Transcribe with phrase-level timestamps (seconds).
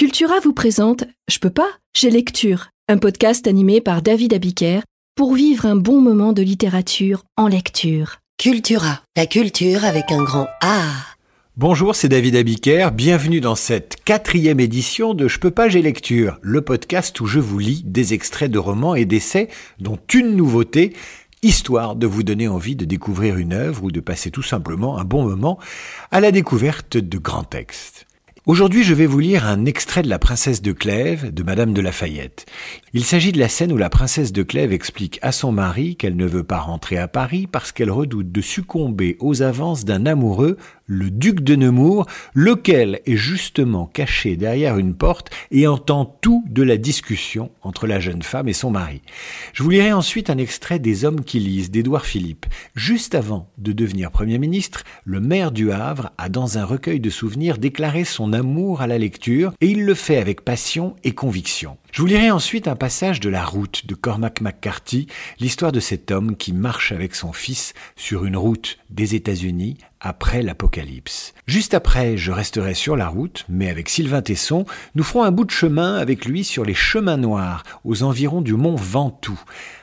[0.00, 4.80] Cultura vous présente Je peux pas, j'ai lecture, un podcast animé par David Abiker
[5.14, 8.16] pour vivre un bon moment de littérature en lecture.
[8.38, 10.84] Cultura, la culture avec un grand A.
[11.58, 12.92] Bonjour, c'est David Abiker.
[12.94, 17.38] Bienvenue dans cette quatrième édition de Je peux pas, j'ai lecture, le podcast où je
[17.38, 19.48] vous lis des extraits de romans et d'essais,
[19.80, 20.96] dont une nouveauté,
[21.42, 25.04] histoire de vous donner envie de découvrir une œuvre ou de passer tout simplement un
[25.04, 25.58] bon moment
[26.10, 27.99] à la découverte de grands textes.
[28.46, 31.82] Aujourd'hui, je vais vous lire un extrait de La princesse de Clèves de Madame de
[31.82, 32.46] Lafayette.
[32.94, 36.16] Il s'agit de la scène où la princesse de Clèves explique à son mari qu'elle
[36.16, 40.56] ne veut pas rentrer à Paris parce qu'elle redoute de succomber aux avances d'un amoureux
[40.90, 46.64] le duc de Nemours, lequel est justement caché derrière une porte et entend tout de
[46.64, 49.00] la discussion entre la jeune femme et son mari.
[49.52, 52.46] Je vous lirai ensuite un extrait des Hommes qui lisent d'Édouard Philippe.
[52.74, 57.10] Juste avant de devenir Premier ministre, le maire du Havre a dans un recueil de
[57.10, 61.78] souvenirs déclaré son amour à la lecture et il le fait avec passion et conviction.
[61.92, 65.06] Je vous lirai ensuite un passage de La route de Cormac McCarthy,
[65.38, 70.42] l'histoire de cet homme qui marche avec son fils sur une route des États-Unis après
[70.42, 71.34] l'apocalypse.
[71.46, 75.44] Juste après, je resterai sur la route, mais avec Sylvain Tesson, nous ferons un bout
[75.44, 79.40] de chemin avec lui sur les chemins noirs aux environs du mont Ventoux.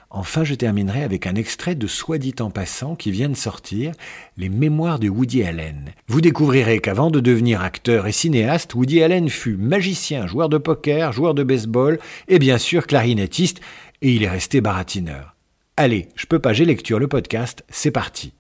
[0.10, 3.92] Enfin, je terminerai avec un extrait de Soit dit en passant qui vient de sortir,
[4.38, 5.92] Les Mémoires de Woody Allen.
[6.08, 11.12] Vous découvrirez qu'avant de devenir acteur et cinéaste, Woody Allen fut magicien, joueur de poker,
[11.12, 13.60] joueur de baseball et bien sûr clarinettiste,
[14.02, 15.36] et il est resté baratineur.
[15.76, 18.34] Allez, je peux pas, j'ai lecture le podcast, c'est parti.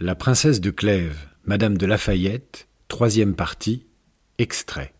[0.00, 3.84] La princesse de Clèves, Madame de Lafayette, troisième partie,
[4.38, 4.94] extrait.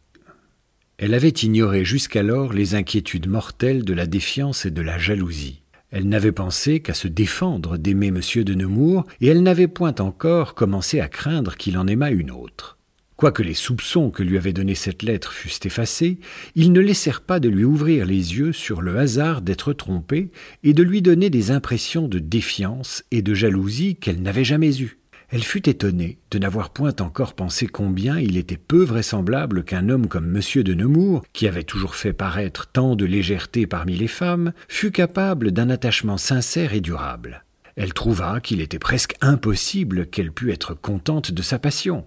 [0.96, 5.62] Elle avait ignoré jusqu'alors les inquiétudes mortelles de la défiance et de la jalousie.
[5.92, 8.20] Elle n'avait pensé qu'à se défendre d'aimer M.
[8.42, 12.77] de Nemours, et elle n'avait point encore commencé à craindre qu'il en aimât une autre.
[13.18, 16.20] Quoique les soupçons que lui avait donnés cette lettre fussent effacés,
[16.54, 20.30] ils ne laissèrent pas de lui ouvrir les yeux sur le hasard d'être trompée
[20.62, 25.00] et de lui donner des impressions de défiance et de jalousie qu'elle n'avait jamais eues.
[25.30, 30.06] Elle fut étonnée de n'avoir point encore pensé combien il était peu vraisemblable qu'un homme
[30.06, 30.62] comme M.
[30.62, 35.50] de Nemours, qui avait toujours fait paraître tant de légèreté parmi les femmes, fût capable
[35.50, 37.44] d'un attachement sincère et durable.
[37.74, 42.06] Elle trouva qu'il était presque impossible qu'elle pût être contente de sa passion.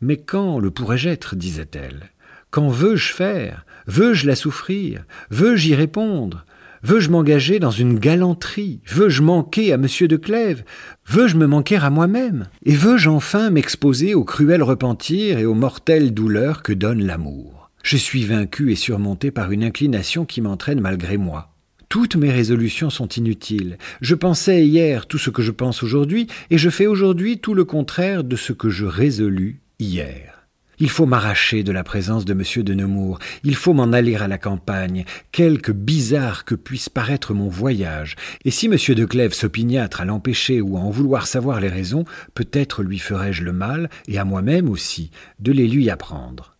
[0.00, 2.10] Mais quand le pourrais-je être disait-elle?
[2.50, 3.64] Quand veux-je faire?
[3.86, 5.04] Veux-je la souffrir?
[5.30, 6.44] Veux-je y répondre?
[6.82, 8.80] Veux-je m'engager dans une galanterie?
[8.86, 9.86] Veux-je manquer à M.
[9.86, 10.64] de Clèves?
[11.06, 12.48] Veux-je me manquer à moi-même?
[12.64, 17.70] Et veux-je enfin m'exposer au cruel repentir et aux mortelles douleurs que donne l'amour?
[17.82, 21.54] Je suis vaincu et surmonté par une inclination qui m'entraîne malgré moi.
[21.88, 23.78] Toutes mes résolutions sont inutiles.
[24.00, 27.64] Je pensais hier tout ce que je pense aujourd'hui, et je fais aujourd'hui tout le
[27.64, 30.36] contraire de ce que je résolus hier.
[30.78, 32.62] Il faut m'arracher de la présence de M.
[32.62, 37.48] de Nemours, il faut m'en aller à la campagne, quelque bizarre que puisse paraître mon
[37.48, 38.14] voyage,
[38.44, 38.76] et si M.
[38.94, 42.04] de Clèves s'opiniâtre à l'empêcher ou à en vouloir savoir les raisons,
[42.34, 46.55] peut-être lui ferai-je le mal, et à moi-même aussi, de les lui apprendre.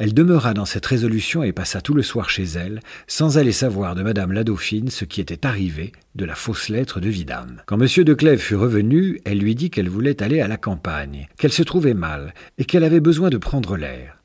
[0.00, 3.94] Elle demeura dans cette résolution et passa tout le soir chez elle, sans aller savoir
[3.94, 7.60] de madame la dauphine ce qui était arrivé de la fausse lettre de Vidame.
[7.66, 8.04] Quand M.
[8.04, 11.62] de Clèves fut revenu, elle lui dit qu'elle voulait aller à la campagne, qu'elle se
[11.62, 14.19] trouvait mal, et qu'elle avait besoin de prendre l'air.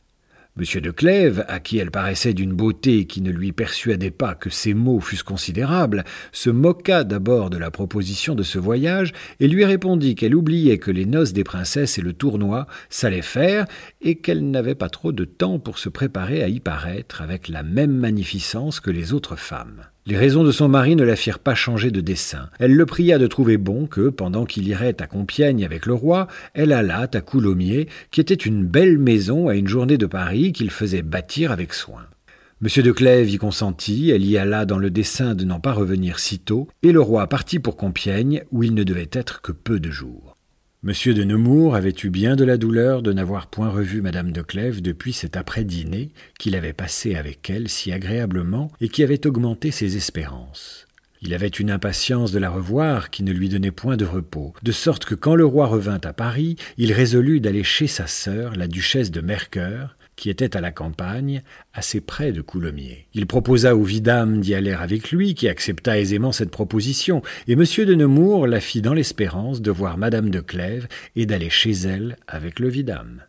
[0.58, 0.80] M.
[0.80, 4.74] de Clèves, à qui elle paraissait d'une beauté qui ne lui persuadait pas que ses
[4.74, 9.12] mots fussent considérables, se moqua d'abord de la proposition de ce voyage
[9.42, 13.66] et lui répondit qu'elle oubliait que les noces des princesses et le tournoi s'allaient faire
[14.02, 17.64] et qu'elle n'avait pas trop de temps pour se préparer à y paraître avec la
[17.64, 19.84] même magnificence que les autres femmes.
[20.08, 22.50] Les raisons de son mari ne la firent pas changer de dessein.
[22.60, 26.28] Elle le pria de trouver bon que, pendant qu'il irait à Compiègne avec le roi,
[26.54, 30.70] elle allât à Coulommiers, qui était une belle maison à une journée de Paris qu'il
[30.70, 32.06] faisait bâtir avec soin.
[32.64, 32.84] M.
[32.84, 36.38] de Clèves y consentit, elle y alla dans le dessein de n'en pas revenir si
[36.38, 39.90] tôt, et le roi partit pour Compiègne, où il ne devait être que peu de
[39.90, 40.25] jours.
[40.86, 44.44] Monsieur de Nemours avait eu bien de la douleur de n'avoir point revu madame de
[44.44, 49.72] Clèves depuis cet après-dîner qu'il avait passé avec elle si agréablement et qui avait augmenté
[49.72, 50.86] ses espérances.
[51.24, 54.72] Il avait une impatience de la revoir qui ne lui donnait point de repos, de
[54.72, 58.68] sorte que quand le roi revint à Paris, il résolut d'aller chez sa sœur, la
[58.68, 61.42] duchesse de Mercœur, qui était à la campagne,
[61.74, 63.08] assez près de Coulommiers.
[63.14, 67.64] Il proposa au vidame d'y aller avec lui, qui accepta aisément cette proposition, et M.
[67.64, 72.18] de Nemours la fit dans l'espérance de voir madame de Clèves et d'aller chez elle
[72.28, 73.22] avec le vidame.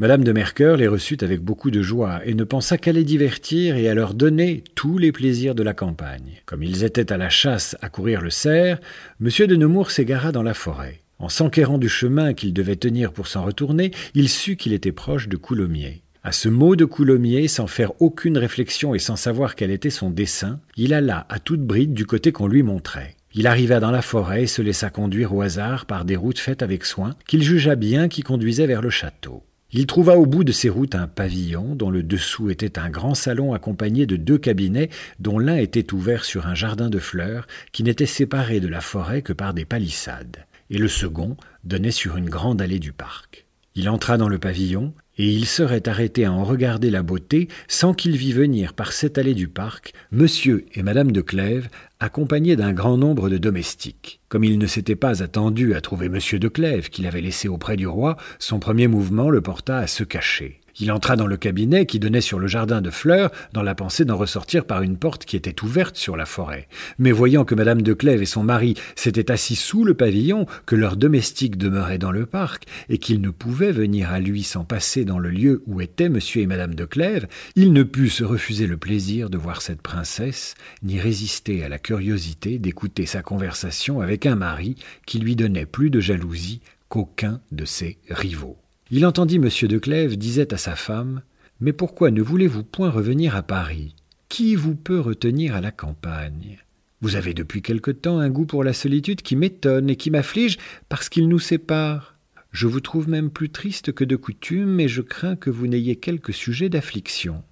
[0.00, 3.74] Madame de Mercœur les reçut avec beaucoup de joie, et ne pensa qu'à les divertir
[3.74, 6.40] et à leur donner tous les plaisirs de la campagne.
[6.46, 8.78] Comme ils étaient à la chasse à courir le cerf,
[9.20, 9.28] M.
[9.48, 11.00] de Nemours s'égara dans la forêt.
[11.18, 15.26] En s'enquérant du chemin qu'il devait tenir pour s'en retourner, il sut qu'il était proche
[15.26, 16.02] de Coulommiers.
[16.28, 20.10] À ce mot de Coulommiers, sans faire aucune réflexion et sans savoir quel était son
[20.10, 23.16] dessein, il alla à toute bride du côté qu'on lui montrait.
[23.32, 26.62] Il arriva dans la forêt et se laissa conduire au hasard par des routes faites
[26.62, 29.42] avec soin, qu'il jugea bien qui conduisaient vers le château.
[29.72, 33.14] Il trouva au bout de ces routes un pavillon dont le dessous était un grand
[33.14, 34.90] salon accompagné de deux cabinets
[35.20, 39.22] dont l'un était ouvert sur un jardin de fleurs qui n'était séparé de la forêt
[39.22, 43.46] que par des palissades, et le second donnait sur une grande allée du parc.
[43.74, 47.92] Il entra dans le pavillon, et il serait arrêté à en regarder la beauté sans
[47.94, 51.68] qu'il vît venir par cette allée du parc monsieur et madame de Clèves
[52.00, 54.20] accompagnés d'un grand nombre de domestiques.
[54.28, 57.76] Comme il ne s'était pas attendu à trouver monsieur de Clèves qu'il avait laissé auprès
[57.76, 60.60] du roi, son premier mouvement le porta à se cacher.
[60.80, 64.04] Il entra dans le cabinet qui donnait sur le jardin de fleurs, dans la pensée
[64.04, 66.68] d'en ressortir par une porte qui était ouverte sur la forêt.
[66.98, 70.76] Mais voyant que madame de Clèves et son mari s'étaient assis sous le pavillon, que
[70.76, 75.04] leurs domestiques demeuraient dans le parc, et qu'ils ne pouvaient venir à lui sans passer
[75.04, 77.26] dans le lieu où étaient monsieur et madame de Clèves,
[77.56, 81.78] il ne put se refuser le plaisir de voir cette princesse, ni résister à la
[81.78, 84.76] curiosité d'écouter sa conversation avec un mari
[85.06, 88.58] qui lui donnait plus de jalousie qu'aucun de ses rivaux.
[88.90, 89.48] Il entendit M.
[89.68, 91.20] de Clèves disait à sa femme
[91.60, 93.94] Mais pourquoi ne voulez-vous point revenir à Paris?
[94.30, 96.58] Qui vous peut retenir à la campagne?
[97.02, 100.56] Vous avez depuis quelque temps un goût pour la solitude qui m'étonne et qui m'afflige
[100.88, 102.16] parce qu'il nous sépare.
[102.50, 105.96] Je vous trouve même plus triste que de coutume, et je crains que vous n'ayez
[105.96, 107.42] quelque sujet d'affliction.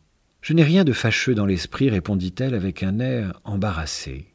[0.40, 4.26] Je n'ai rien de fâcheux dans l'esprit, répondit-elle avec un air embarrassé.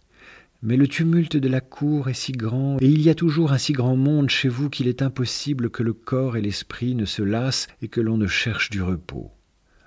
[0.63, 3.57] Mais le tumulte de la cour est si grand, et il y a toujours un
[3.57, 7.23] si grand monde chez vous qu'il est impossible que le corps et l'esprit ne se
[7.23, 9.31] lassent et que l'on ne cherche du repos.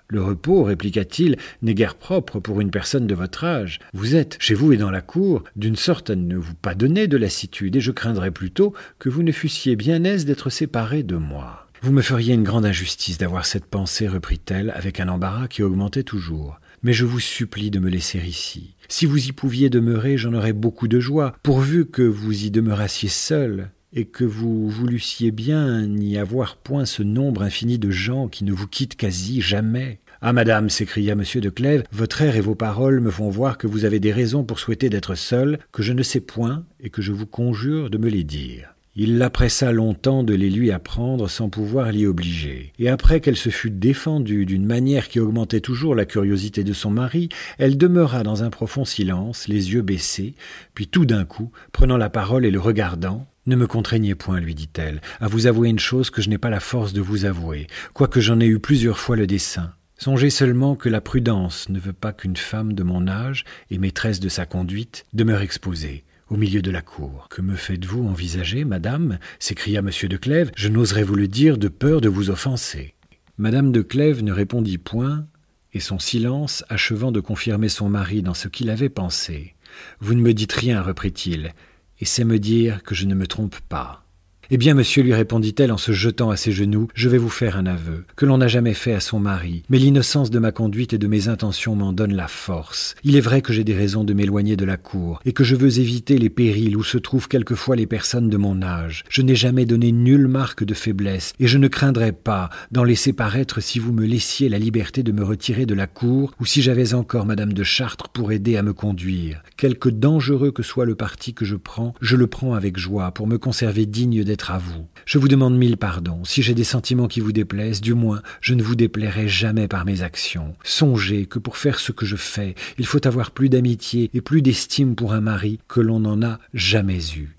[0.09, 3.79] Le repos, répliqua-t-il, n'est guère propre pour une personne de votre âge.
[3.93, 7.07] Vous êtes, chez vous et dans la cour, d'une sorte à ne vous pas donner
[7.07, 11.15] de lassitude, et je craindrais plutôt que vous ne fussiez bien aise d'être séparé de
[11.15, 11.67] moi.
[11.81, 16.03] Vous me feriez une grande injustice d'avoir cette pensée, reprit-elle, avec un embarras qui augmentait
[16.03, 16.59] toujours.
[16.85, 18.75] Mais je vous supplie de me laisser ici.
[18.89, 23.09] Si vous y pouviez demeurer, j'en aurais beaucoup de joie, pourvu que vous y demeurassiez
[23.09, 28.43] seul, et que vous voulussiez bien n'y avoir point ce nombre infini de gens qui
[28.43, 29.99] ne vous quittent quasi jamais.
[30.21, 31.23] Ah, madame, s'écria M.
[31.41, 34.43] de Clèves, votre air et vos paroles me font voir que vous avez des raisons
[34.43, 37.97] pour souhaiter d'être seul, que je ne sais point, et que je vous conjure de
[37.97, 38.74] me les dire.
[38.97, 42.71] Il la pressa longtemps de les lui apprendre sans pouvoir l'y obliger.
[42.79, 46.91] Et après qu'elle se fut défendue d'une manière qui augmentait toujours la curiosité de son
[46.91, 47.27] mari,
[47.57, 50.33] elle demeura dans un profond silence, les yeux baissés,
[50.75, 54.55] puis tout d'un coup, prenant la parole et le regardant, ne me contraignez point, lui
[54.55, 57.67] dit-elle, à vous avouer une chose que je n'ai pas la force de vous avouer,
[57.93, 59.73] quoique j'en ai eu plusieurs fois le dessein.
[59.97, 64.21] Songez seulement que la prudence ne veut pas qu'une femme de mon âge et maîtresse
[64.21, 67.27] de sa conduite demeure exposée au milieu de la cour.
[67.29, 69.19] Que me faites-vous envisager, madame?
[69.39, 69.89] s'écria M.
[70.09, 70.51] de Clèves.
[70.55, 72.95] Je n'oserais vous le dire de peur de vous offenser.
[73.37, 75.27] Madame de Clèves ne répondit point,
[75.73, 79.55] et son silence achevant de confirmer son mari dans ce qu'il avait pensé.
[79.99, 81.53] Vous ne me dites rien, reprit-il,
[81.99, 84.04] et c'est me dire que je ne me trompe pas.
[84.51, 87.57] Eh bien, monsieur, lui répondit-elle en se jetant à ses genoux, je vais vous faire
[87.57, 90.93] un aveu, que l'on n'a jamais fait à son mari, mais l'innocence de ma conduite
[90.93, 92.93] et de mes intentions m'en donne la force.
[93.03, 95.55] Il est vrai que j'ai des raisons de m'éloigner de la cour, et que je
[95.55, 99.03] veux éviter les périls où se trouvent quelquefois les personnes de mon âge.
[99.09, 103.13] Je n'ai jamais donné nulle marque de faiblesse, et je ne craindrais pas d'en laisser
[103.13, 106.61] paraître si vous me laissiez la liberté de me retirer de la cour, ou si
[106.61, 109.41] j'avais encore madame de Chartres pour aider à me conduire.
[109.57, 113.25] Quelque dangereux que soit le parti que je prends, je le prends avec joie pour
[113.25, 114.87] me conserver digne d'être à vous.
[115.05, 116.23] Je vous demande mille pardons.
[116.23, 119.85] Si j'ai des sentiments qui vous déplaisent, du moins, je ne vous déplairai jamais par
[119.85, 120.55] mes actions.
[120.63, 124.41] Songez que pour faire ce que je fais, il faut avoir plus d'amitié et plus
[124.41, 127.37] d'estime pour un mari que l'on n'en a jamais eu.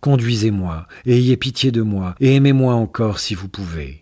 [0.00, 4.01] Conduisez-moi, ayez pitié de moi, et aimez-moi encore si vous pouvez.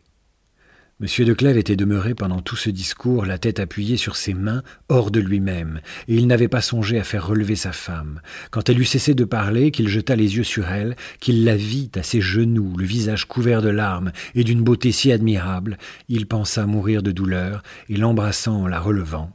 [1.02, 1.24] M.
[1.24, 5.10] de Clèves était demeuré pendant tout ce discours, la tête appuyée sur ses mains, hors
[5.10, 8.20] de lui-même, et il n'avait pas songé à faire relever sa femme.
[8.50, 11.90] Quand elle eut cessé de parler, qu'il jeta les yeux sur elle, qu'il la vit
[11.94, 15.78] à ses genoux, le visage couvert de larmes et d'une beauté si admirable,
[16.10, 19.34] il pensa mourir de douleur, et l'embrassant en la relevant.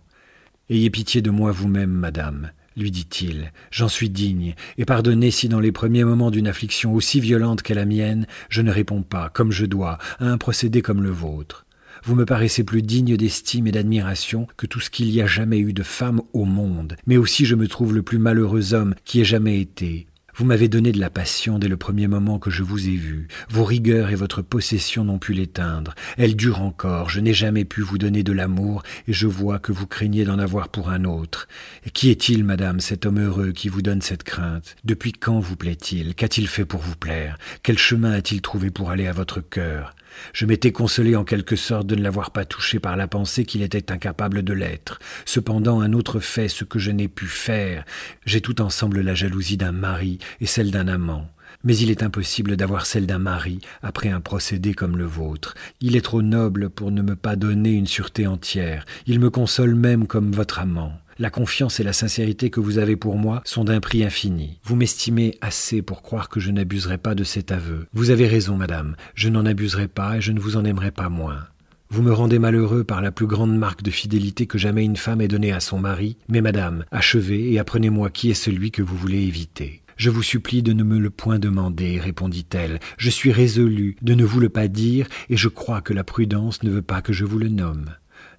[0.70, 5.60] Ayez pitié de moi vous-même, madame lui dit-il, j'en suis digne, et pardonnez si dans
[5.60, 9.52] les premiers moments d'une affliction aussi violente qu'est la mienne, je ne réponds pas, comme
[9.52, 11.66] je dois, à un procédé comme le vôtre.
[12.04, 15.58] Vous me paraissez plus digne d'estime et d'admiration que tout ce qu'il y a jamais
[15.58, 19.22] eu de femme au monde, mais aussi je me trouve le plus malheureux homme qui
[19.22, 20.06] ait jamais été.
[20.38, 23.30] Vous m'avez donné de la passion dès le premier moment que je vous ai vu.
[23.50, 25.96] Vos rigueurs et votre possession n'ont pu l'éteindre.
[26.18, 27.10] Elle dure encore.
[27.10, 30.38] Je n'ai jamais pu vous donner de l'amour, et je vois que vous craignez d'en
[30.38, 31.48] avoir pour un autre.
[31.94, 34.76] Qui est-il, madame, cet homme heureux qui vous donne cette crainte?
[34.84, 36.16] Depuis quand vous plaît-il?
[36.16, 37.38] Qu'a-t-il fait pour vous plaire?
[37.64, 39.95] Quel chemin a-t-il trouvé pour aller à votre cœur?
[40.34, 43.62] Je m'étais consolé en quelque sorte de ne l'avoir pas touché par la pensée qu'il
[43.62, 45.00] était incapable de l'être.
[45.26, 47.86] Cependant, un autre fait ce que je n'ai pu faire.
[48.26, 51.28] J'ai tout ensemble la jalousie d'un mari et celle d'un amant.
[51.64, 55.56] Mais il est impossible d'avoir celle d'un mari après un procédé comme le vôtre.
[55.82, 58.86] Il est trop noble pour ne me pas donner une sûreté entière.
[59.08, 60.94] Il me console même comme votre amant.
[61.18, 64.60] La confiance et la sincérité que vous avez pour moi sont d'un prix infini.
[64.66, 67.88] Vous m'estimez assez pour croire que je n'abuserai pas de cet aveu.
[67.94, 71.08] Vous avez raison, madame, je n'en abuserai pas et je ne vous en aimerai pas
[71.08, 71.48] moins.
[71.90, 75.22] Vous me rendez malheureux par la plus grande marque de fidélité que jamais une femme
[75.22, 78.98] ait donnée à son mari, mais madame, achevez et apprenez-moi qui est celui que vous
[78.98, 79.84] voulez éviter.
[79.96, 82.82] Je vous supplie de ne me le point demander, répondit-elle.
[82.98, 86.62] Je suis résolue de ne vous le pas dire, et je crois que la prudence
[86.64, 87.86] ne veut pas que je vous le nomme.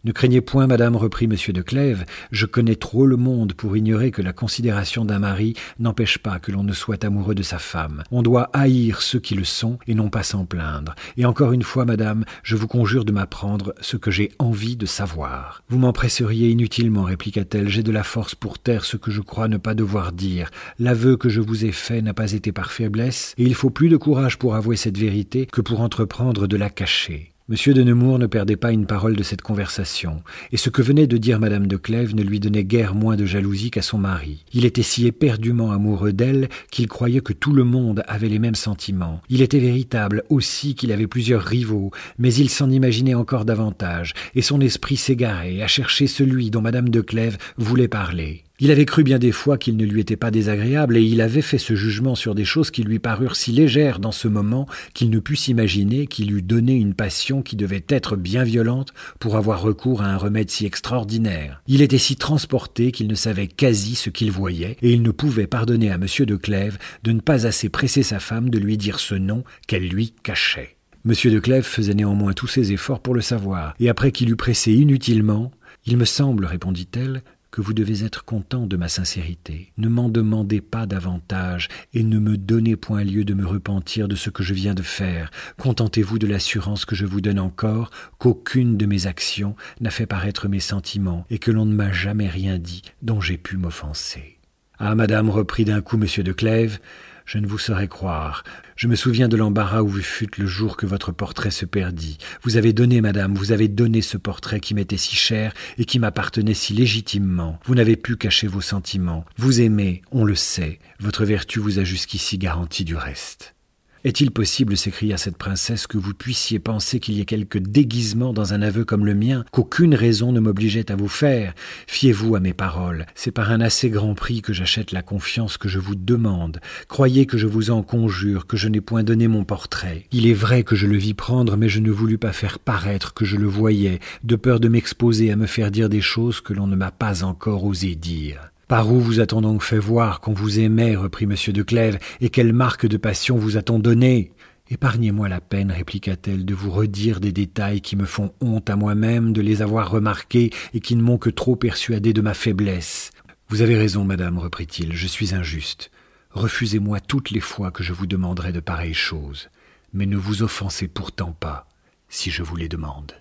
[0.06, 1.34] Ne craignez point, madame, reprit M.
[1.52, 6.18] de Clèves, je connais trop le monde pour ignorer que la considération d'un mari n'empêche
[6.18, 8.04] pas que l'on ne soit amoureux de sa femme.
[8.12, 10.94] On doit haïr ceux qui le sont et non pas s'en plaindre.
[11.16, 14.86] Et encore une fois, madame, je vous conjure de m'apprendre ce que j'ai envie de
[14.86, 15.64] savoir.
[15.68, 19.56] Vous m'empresseriez inutilement, répliqua-t-elle, j'ai de la force pour taire ce que je crois ne
[19.56, 20.50] pas devoir dire.
[20.78, 23.88] L'aveu que je vous ai fait n'a pas été par faiblesse, et il faut plus
[23.88, 27.32] de courage pour avouer cette vérité que pour entreprendre de la cacher.
[27.48, 31.06] Monsieur de Nemours ne perdait pas une parole de cette conversation, et ce que venait
[31.06, 34.44] de dire madame de Clèves ne lui donnait guère moins de jalousie qu'à son mari.
[34.52, 38.56] Il était si éperdument amoureux d'elle qu'il croyait que tout le monde avait les mêmes
[38.56, 39.20] sentiments.
[39.28, 44.42] Il était véritable aussi qu'il avait plusieurs rivaux, mais il s'en imaginait encore davantage, et
[44.42, 48.45] son esprit s'égarait à chercher celui dont madame de Clèves voulait parler.
[48.58, 51.42] Il avait cru bien des fois qu'il ne lui était pas désagréable, et il avait
[51.42, 55.10] fait ce jugement sur des choses qui lui parurent si légères dans ce moment qu'il
[55.10, 59.60] ne put s'imaginer qu'il eût donné une passion qui devait être bien violente pour avoir
[59.60, 61.60] recours à un remède si extraordinaire.
[61.66, 65.46] Il était si transporté qu'il ne savait quasi ce qu'il voyait, et il ne pouvait
[65.46, 66.06] pardonner à M.
[66.20, 69.86] de Clèves de ne pas assez presser sa femme de lui dire ce nom qu'elle
[69.86, 70.76] lui cachait.
[71.04, 71.12] M.
[71.30, 74.72] de Clèves faisait néanmoins tous ses efforts pour le savoir, et après qu'il eut pressé
[74.72, 75.52] inutilement,
[75.84, 77.22] il me semble, répondit-elle,
[77.56, 79.72] que vous devez être content de ma sincérité.
[79.78, 84.14] Ne m'en demandez pas davantage, et ne me donnez point lieu de me repentir de
[84.14, 85.30] ce que je viens de faire.
[85.58, 90.48] Contentez-vous de l'assurance que je vous donne encore qu'aucune de mes actions n'a fait paraître
[90.48, 94.36] mes sentiments, et que l'on ne m'a jamais rien dit dont j'ai pu m'offenser.
[94.78, 96.78] Ah, madame, reprit d'un coup monsieur de Clèves,
[97.24, 98.44] je ne vous saurais croire.
[98.76, 102.18] Je me souviens de l'embarras où vous fûtes le jour que votre portrait se perdit.
[102.42, 105.98] Vous avez donné, madame, vous avez donné ce portrait qui m'était si cher et qui
[105.98, 107.58] m'appartenait si légitimement.
[107.64, 109.24] Vous n'avez pu cacher vos sentiments.
[109.38, 110.78] Vous aimez, on le sait.
[111.00, 113.55] Votre vertu vous a jusqu'ici garanti du reste.
[114.04, 118.52] Est-il possible, s'écria cette princesse, que vous puissiez penser qu'il y ait quelque déguisement dans
[118.52, 121.54] un aveu comme le mien, qu'aucune raison ne m'obligeait à vous faire?
[121.86, 125.68] Fiez-vous à mes paroles, c'est par un assez grand prix que j'achète la confiance que
[125.68, 126.60] je vous demande.
[126.88, 130.04] Croyez que je vous en conjure, que je n'ai point donné mon portrait.
[130.12, 133.14] Il est vrai que je le vis prendre, mais je ne voulus pas faire paraître
[133.14, 136.52] que je le voyais, de peur de m'exposer à me faire dire des choses que
[136.52, 138.52] l'on ne m'a pas encore osé dire.
[138.68, 141.36] Par où vous a-t-on donc fait voir qu'on vous aimait reprit M.
[141.52, 144.32] de Clèves, et quelle marque de passion vous a-t-on donné
[144.68, 149.32] Épargnez-moi la peine, répliqua-t-elle, de vous redire des détails qui me font honte à moi-même
[149.32, 153.12] de les avoir remarqués et qui ne m'ont que trop persuadé de ma faiblesse.
[153.48, 155.92] Vous avez raison, madame, reprit-il, je suis injuste.
[156.30, 159.48] Refusez-moi toutes les fois que je vous demanderai de pareilles choses,
[159.92, 161.68] mais ne vous offensez pourtant pas
[162.08, 163.12] si je vous les demande.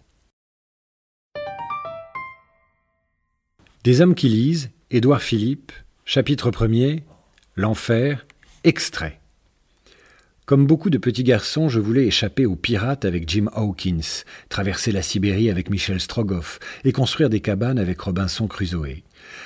[3.84, 5.72] Des hommes qui lisent Édouard Philippe,
[6.06, 7.02] chapitre 1er
[7.56, 8.24] L'enfer,
[8.64, 9.20] extrait.
[10.46, 15.02] Comme beaucoup de petits garçons, je voulais échapper aux pirates avec Jim Hawkins, traverser la
[15.02, 19.02] Sibérie avec Michel Strogoff et construire des cabanes avec Robinson Crusoe.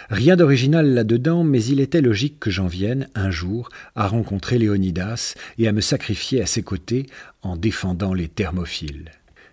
[0.10, 5.36] Rien d'original là-dedans, mais il était logique que j'en vienne, un jour, à rencontrer Léonidas
[5.58, 7.06] et à me sacrifier à ses côtés
[7.44, 9.12] en défendant les thermophiles.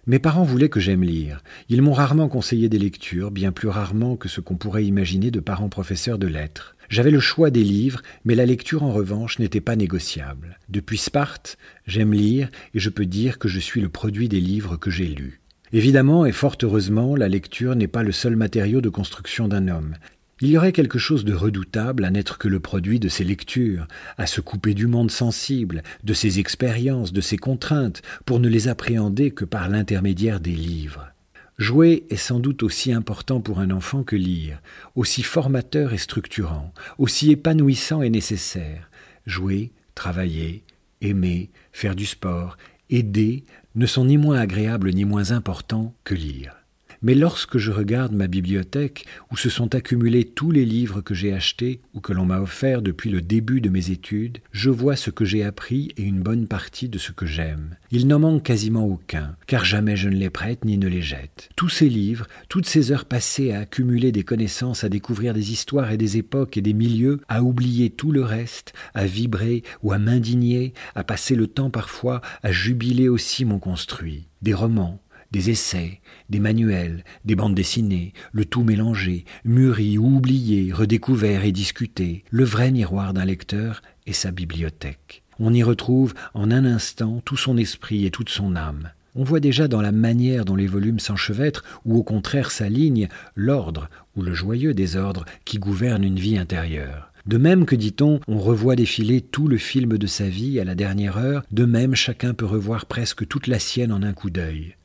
[0.08, 1.42] Mes parents voulaient que j'aime lire.
[1.68, 5.40] Ils m'ont rarement conseillé des lectures, bien plus rarement que ce qu'on pourrait imaginer de
[5.40, 6.76] parents professeurs de lettres.
[6.88, 10.60] J'avais le choix des livres, mais la lecture en revanche n'était pas négociable.
[10.68, 11.58] Depuis Sparte,
[11.88, 15.08] j'aime lire et je peux dire que je suis le produit des livres que j'ai
[15.08, 15.40] lus.
[15.72, 19.96] Évidemment et fort heureusement, la lecture n'est pas le seul matériau de construction d'un homme.
[20.42, 23.88] Il y aurait quelque chose de redoutable à n'être que le produit de ses lectures,
[24.18, 28.68] à se couper du monde sensible, de ses expériences, de ses contraintes, pour ne les
[28.68, 31.10] appréhender que par l'intermédiaire des livres.
[31.56, 34.60] Jouer est sans doute aussi important pour un enfant que lire,
[34.94, 38.90] aussi formateur et structurant, aussi épanouissant et nécessaire.
[39.24, 40.64] Jouer, travailler,
[41.00, 42.58] aimer, faire du sport,
[42.90, 46.54] aider ne sont ni moins agréables ni moins importants que lire.
[47.02, 51.32] Mais lorsque je regarde ma bibliothèque, où se sont accumulés tous les livres que j'ai
[51.32, 55.10] achetés ou que l'on m'a offerts depuis le début de mes études, je vois ce
[55.10, 57.76] que j'ai appris et une bonne partie de ce que j'aime.
[57.90, 61.48] Il n'en manque quasiment aucun, car jamais je ne les prête ni ne les jette.
[61.56, 65.90] Tous ces livres, toutes ces heures passées à accumuler des connaissances, à découvrir des histoires
[65.92, 69.98] et des époques et des milieux, à oublier tout le reste, à vibrer ou à
[69.98, 74.26] m'indigner, à passer le temps parfois à jubiler aussi mon construit.
[74.42, 75.00] Des romans,
[75.36, 76.00] des essais,
[76.30, 82.44] des manuels, des bandes dessinées, le tout mélangé, mûri ou oublié, redécouvert et discuté, le
[82.44, 85.24] vrai miroir d'un lecteur est sa bibliothèque.
[85.38, 88.88] On y retrouve en un instant tout son esprit et toute son âme.
[89.14, 93.90] On voit déjà dans la manière dont les volumes s'enchevêtrent ou au contraire s'alignent l'ordre
[94.16, 97.12] ou le joyeux désordre qui gouverne une vie intérieure.
[97.26, 100.74] De même que, dit-on, on revoit défiler tout le film de sa vie à la
[100.74, 104.76] dernière heure, de même chacun peut revoir presque toute la sienne en un coup d'œil.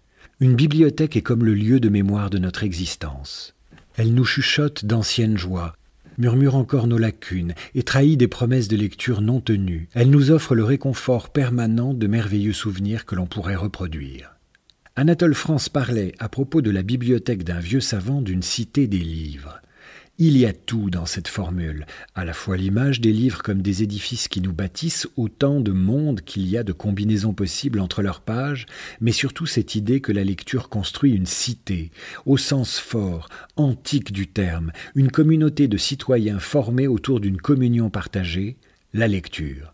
[0.42, 3.54] Une bibliothèque est comme le lieu de mémoire de notre existence.
[3.96, 5.76] Elle nous chuchote d'anciennes joies,
[6.18, 9.88] murmure encore nos lacunes et trahit des promesses de lecture non tenues.
[9.94, 14.36] Elle nous offre le réconfort permanent de merveilleux souvenirs que l'on pourrait reproduire.
[14.96, 19.62] Anatole France parlait, à propos de la bibliothèque d'un vieux savant, d'une cité des livres.
[20.24, 23.82] Il y a tout dans cette formule, à la fois l'image des livres comme des
[23.82, 28.22] édifices qui nous bâtissent autant de mondes qu'il y a de combinaisons possibles entre leurs
[28.22, 28.68] pages,
[29.00, 31.90] mais surtout cette idée que la lecture construit une cité,
[32.28, 38.58] au sens fort, antique du terme, une communauté de citoyens formés autour d'une communion partagée,
[38.94, 39.74] la lecture,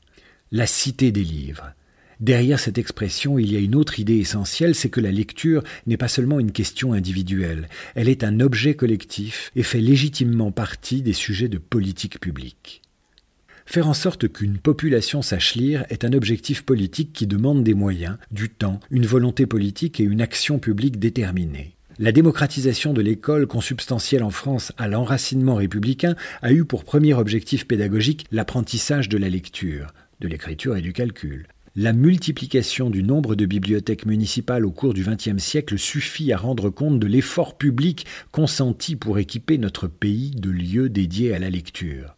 [0.54, 1.74] la cité des livres.
[2.20, 5.98] Derrière cette expression, il y a une autre idée essentielle, c'est que la lecture n'est
[5.98, 11.14] pas seulement une question individuelle, elle est un objet collectif et fait légitimement partie des
[11.14, 12.82] sujets de politique publique.
[13.68, 18.18] Faire en sorte qu'une population sache lire est un objectif politique qui demande des moyens,
[18.32, 21.76] du temps, une volonté politique et une action publique déterminée.
[22.00, 27.68] La démocratisation de l'école, consubstantielle en France à l'enracinement républicain, a eu pour premier objectif
[27.68, 29.88] pédagogique l'apprentissage de la lecture,
[30.22, 31.48] de l'écriture et du calcul.
[31.79, 36.72] La multiplication du nombre de bibliothèques municipales au cours du XXe siècle suffit à rendre
[36.72, 42.17] compte de l'effort public consenti pour équiper notre pays de lieux dédiés à la lecture.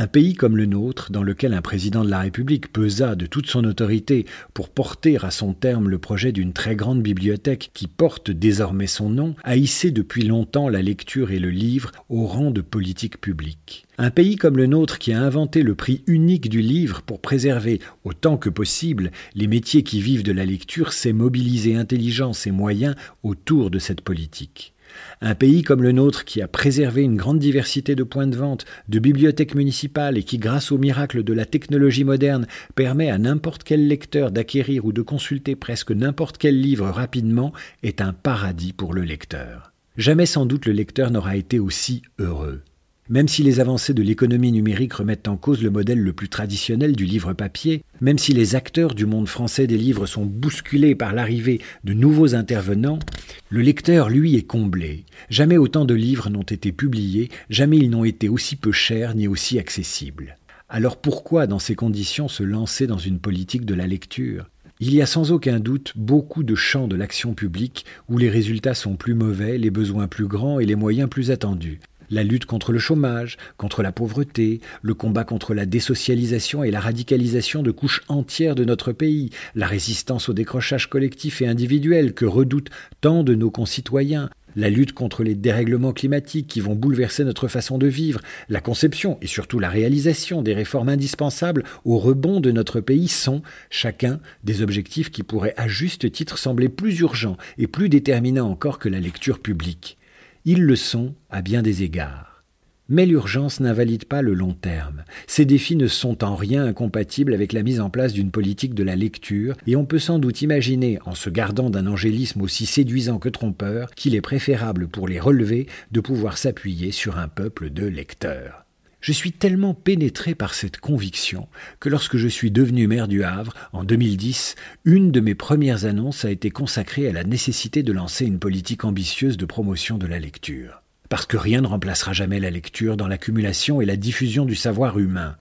[0.00, 3.48] Un pays comme le nôtre, dans lequel un président de la République pesa de toute
[3.48, 8.30] son autorité pour porter à son terme le projet d'une très grande bibliothèque qui porte
[8.30, 12.62] désormais son nom, a hissé depuis longtemps la lecture et le livre au rang de
[12.62, 13.86] politique publique.
[13.98, 17.78] Un pays comme le nôtre qui a inventé le prix unique du livre pour préserver
[18.02, 22.94] autant que possible les métiers qui vivent de la lecture s'est mobilisé intelligence et moyens
[23.22, 24.72] autour de cette politique.
[25.20, 28.64] Un pays comme le nôtre qui a préservé une grande diversité de points de vente,
[28.88, 33.64] de bibliothèques municipales et qui, grâce au miracle de la technologie moderne, permet à n'importe
[33.64, 38.94] quel lecteur d'acquérir ou de consulter presque n'importe quel livre rapidement, est un paradis pour
[38.94, 39.72] le lecteur.
[39.96, 42.62] Jamais sans doute le lecteur n'aura été aussi heureux.
[43.10, 46.94] Même si les avancées de l'économie numérique remettent en cause le modèle le plus traditionnel
[46.94, 51.12] du livre papier, même si les acteurs du monde français des livres sont bousculés par
[51.12, 53.00] l'arrivée de nouveaux intervenants,
[53.48, 55.02] le lecteur, lui, est comblé.
[55.28, 59.26] Jamais autant de livres n'ont été publiés, jamais ils n'ont été aussi peu chers ni
[59.26, 60.36] aussi accessibles.
[60.68, 64.48] Alors pourquoi, dans ces conditions, se lancer dans une politique de la lecture?
[64.78, 68.74] Il y a sans aucun doute beaucoup de champs de l'action publique où les résultats
[68.74, 72.72] sont plus mauvais, les besoins plus grands et les moyens plus attendus la lutte contre
[72.72, 78.02] le chômage, contre la pauvreté, le combat contre la désocialisation et la radicalisation de couches
[78.08, 82.70] entières de notre pays, la résistance au décrochage collectif et individuel que redoutent
[83.00, 87.78] tant de nos concitoyens, la lutte contre les dérèglements climatiques qui vont bouleverser notre façon
[87.78, 92.80] de vivre, la conception et surtout la réalisation des réformes indispensables au rebond de notre
[92.80, 97.88] pays sont, chacun, des objectifs qui pourraient à juste titre sembler plus urgents et plus
[97.88, 99.98] déterminants encore que la lecture publique.
[100.46, 102.42] Ils le sont à bien des égards.
[102.88, 105.04] Mais l'urgence n'invalide pas le long terme.
[105.26, 108.82] Ces défis ne sont en rien incompatibles avec la mise en place d'une politique de
[108.82, 113.18] la lecture, et on peut sans doute imaginer, en se gardant d'un angélisme aussi séduisant
[113.18, 117.86] que trompeur, qu'il est préférable pour les relever de pouvoir s'appuyer sur un peuple de
[117.86, 118.59] lecteurs.
[119.00, 121.48] Je suis tellement pénétré par cette conviction
[121.80, 126.26] que lorsque je suis devenu maire du Havre, en 2010, une de mes premières annonces
[126.26, 130.18] a été consacrée à la nécessité de lancer une politique ambitieuse de promotion de la
[130.18, 130.82] lecture.
[131.08, 134.98] Parce que rien ne remplacera jamais la lecture dans l'accumulation et la diffusion du savoir
[134.98, 135.36] humain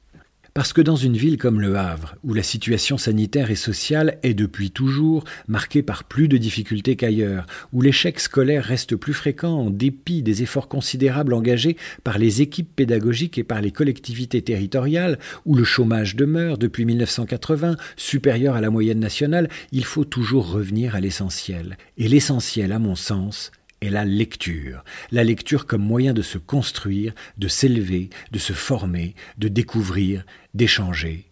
[0.60, 4.34] Parce que dans une ville comme Le Havre, où la situation sanitaire et sociale est
[4.34, 9.70] depuis toujours marquée par plus de difficultés qu'ailleurs, où l'échec scolaire reste plus fréquent en
[9.70, 15.56] dépit des efforts considérables engagés par les équipes pédagogiques et par les collectivités territoriales, où
[15.56, 21.00] le chômage demeure depuis 1980 supérieur à la moyenne nationale, il faut toujours revenir à
[21.00, 21.78] l'essentiel.
[21.98, 24.84] Et l'essentiel, à mon sens, la lecture.
[25.12, 31.26] La lecture comme moyen de se construire, de s'élever, de se former, de découvrir, d'échanger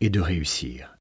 [0.00, 0.94] et de réussir.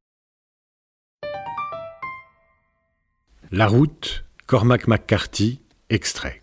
[3.52, 6.42] La route, Cormac McCarthy, extrait.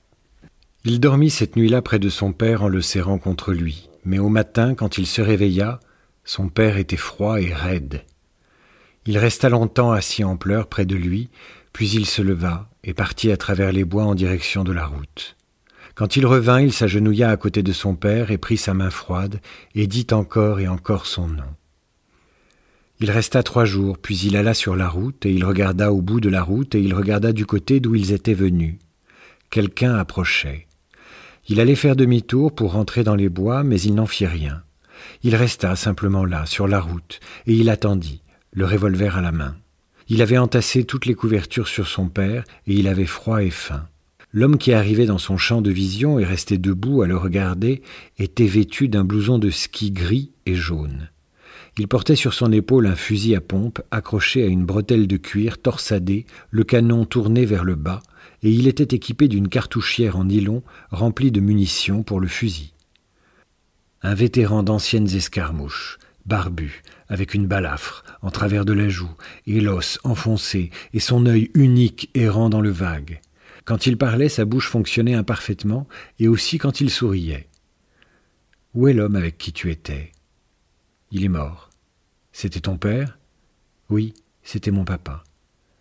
[0.85, 4.29] Il dormit cette nuit-là près de son père en le serrant contre lui, mais au
[4.29, 5.81] matin, quand il se réveilla,
[6.25, 8.05] son père était froid et raide.
[9.07, 11.29] Il resta longtemps assis en pleurs près de lui,
[11.75, 15.37] puis il se leva et partit à travers les bois en direction de la route.
[15.97, 19.41] Quand il revint, il s'agenouilla à côté de son père et prit sa main froide
[19.75, 21.43] et dit encore et encore son nom.
[23.01, 26.21] Il resta trois jours, puis il alla sur la route, et il regarda au bout
[26.21, 28.77] de la route, et il regarda du côté d'où ils étaient venus.
[29.51, 30.69] Quelqu'un approchait.
[31.49, 34.63] Il allait faire demi-tour pour rentrer dans les bois, mais il n'en fit rien.
[35.25, 39.57] Il resta simplement là, sur la route, et il attendit, le revolver à la main.
[40.09, 43.87] Il avait entassé toutes les couvertures sur son père, et il avait froid et faim.
[44.33, 47.83] L'homme qui arrivait dans son champ de vision et restait debout à le regarder
[48.19, 51.09] était vêtu d'un blouson de ski gris et jaune.
[51.79, 55.59] Il portait sur son épaule un fusil à pompe accroché à une bretelle de cuir
[55.59, 58.03] torsadée, le canon tourné vers le bas,
[58.43, 62.75] et il était équipé d'une cartouchière en nylon remplie de munitions pour le fusil.
[64.03, 69.15] Un vétéran d'anciennes escarmouches, barbu, avec une balafre en travers de la joue,
[69.47, 73.21] et l'os enfoncé, et son œil unique errant dans le vague.
[73.65, 75.87] Quand il parlait, sa bouche fonctionnait imparfaitement,
[76.19, 77.49] et aussi quand il souriait.
[78.75, 80.13] Où est l'homme avec qui tu étais?
[81.11, 81.71] Il est mort.
[82.33, 83.19] C'était ton père?
[83.89, 85.23] Oui, c'était mon papa.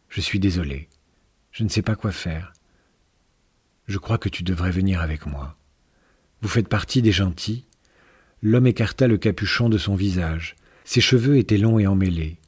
[0.09, 0.89] Je suis désolé.
[1.51, 2.53] Je ne sais pas quoi faire.
[3.87, 5.57] Je crois que tu devrais venir avec moi.
[6.41, 7.65] Vous faites partie des gentils?
[8.41, 10.55] L'homme écarta le capuchon de son visage.
[10.85, 12.39] Ses cheveux étaient longs et emmêlés.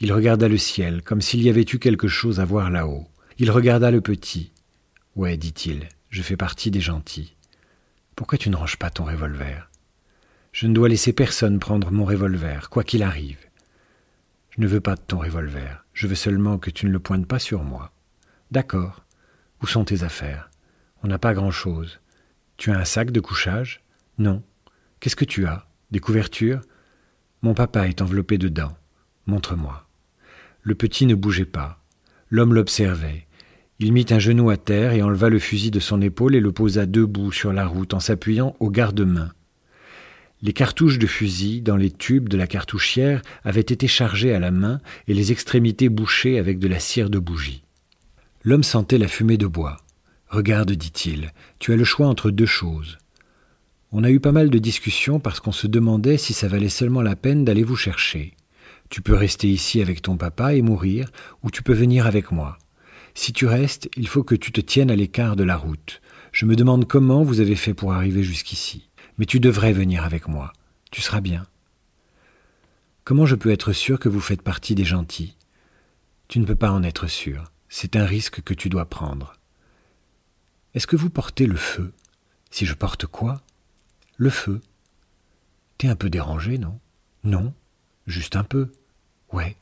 [0.00, 3.06] Il regarda le ciel, comme s'il y avait eu quelque chose à voir là-haut.
[3.38, 4.52] Il regarda le petit.
[5.16, 7.36] Ouais, dit-il, je fais partie des gentils.
[8.16, 9.70] Pourquoi tu ne ranges pas ton revolver
[10.52, 13.38] Je ne dois laisser personne prendre mon revolver, quoi qu'il arrive.
[14.50, 17.26] Je ne veux pas de ton revolver, je veux seulement que tu ne le pointes
[17.26, 17.92] pas sur moi.
[18.50, 19.04] D'accord.
[19.62, 20.50] Où sont tes affaires?
[21.02, 22.00] On n'a pas grand-chose.
[22.56, 23.82] Tu as un sac de couchage?
[24.18, 24.42] Non.
[25.00, 25.66] Qu'est-ce que tu as?
[25.90, 26.60] Des couvertures?
[27.44, 28.74] Mon papa est enveloppé dedans.
[29.26, 29.86] Montre-moi.
[30.62, 31.78] Le petit ne bougeait pas.
[32.30, 33.26] L'homme l'observait.
[33.78, 36.52] Il mit un genou à terre et enleva le fusil de son épaule et le
[36.52, 39.30] posa debout sur la route en s'appuyant au garde-main.
[40.40, 44.50] Les cartouches de fusil dans les tubes de la cartouchière avaient été chargées à la
[44.50, 47.62] main et les extrémités bouchées avec de la cire de bougie.
[48.42, 49.76] L'homme sentait la fumée de bois.
[50.28, 52.96] Regarde, dit-il, tu as le choix entre deux choses.
[53.96, 57.00] On a eu pas mal de discussions parce qu'on se demandait si ça valait seulement
[57.00, 58.34] la peine d'aller vous chercher.
[58.90, 61.12] Tu peux rester ici avec ton papa et mourir,
[61.44, 62.58] ou tu peux venir avec moi.
[63.14, 66.02] Si tu restes, il faut que tu te tiennes à l'écart de la route.
[66.32, 68.88] Je me demande comment vous avez fait pour arriver jusqu'ici.
[69.16, 70.52] Mais tu devrais venir avec moi.
[70.90, 71.46] Tu seras bien.
[73.04, 75.36] Comment je peux être sûr que vous faites partie des gentils?
[76.26, 77.44] Tu ne peux pas en être sûr.
[77.68, 79.36] C'est un risque que tu dois prendre.
[80.74, 81.92] Est-ce que vous portez le feu?
[82.50, 83.43] Si je porte quoi?
[84.16, 84.60] Le feu.
[85.78, 86.78] T'es un peu dérangé, non?
[87.24, 87.54] Non,
[88.06, 88.72] juste un peu.
[89.32, 89.56] Ouais,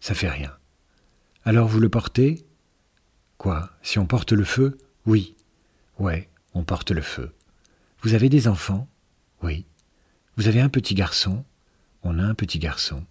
[0.00, 0.56] ça fait rien.
[1.44, 2.46] Alors vous le portez?
[3.38, 3.70] Quoi?
[3.82, 4.78] Si on porte le feu?
[5.06, 5.36] Oui.
[5.98, 7.34] Ouais, on porte le feu.
[8.02, 8.88] Vous avez des enfants?
[9.42, 9.66] Oui.
[10.36, 11.44] Vous avez un petit garçon?
[12.02, 13.04] On a un petit garçon.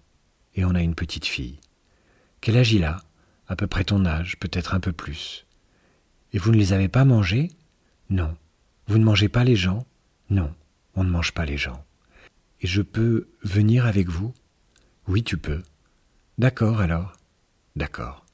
[0.56, 1.60] Et on a une petite fille.
[2.42, 3.04] Quel âge il a?
[3.48, 5.46] À peu près ton âge, peut-être un peu plus.
[6.34, 7.52] Et vous ne les avez pas mangés?
[8.10, 8.36] Non.
[8.88, 9.86] Vous ne mangez pas les gens?
[10.30, 10.54] Non,
[10.96, 11.84] on ne mange pas les gens.
[12.62, 14.34] Et je peux venir avec vous?
[15.08, 15.63] Oui, tu peux.
[16.38, 17.13] D'accord alors?
[17.76, 18.26] D'accord.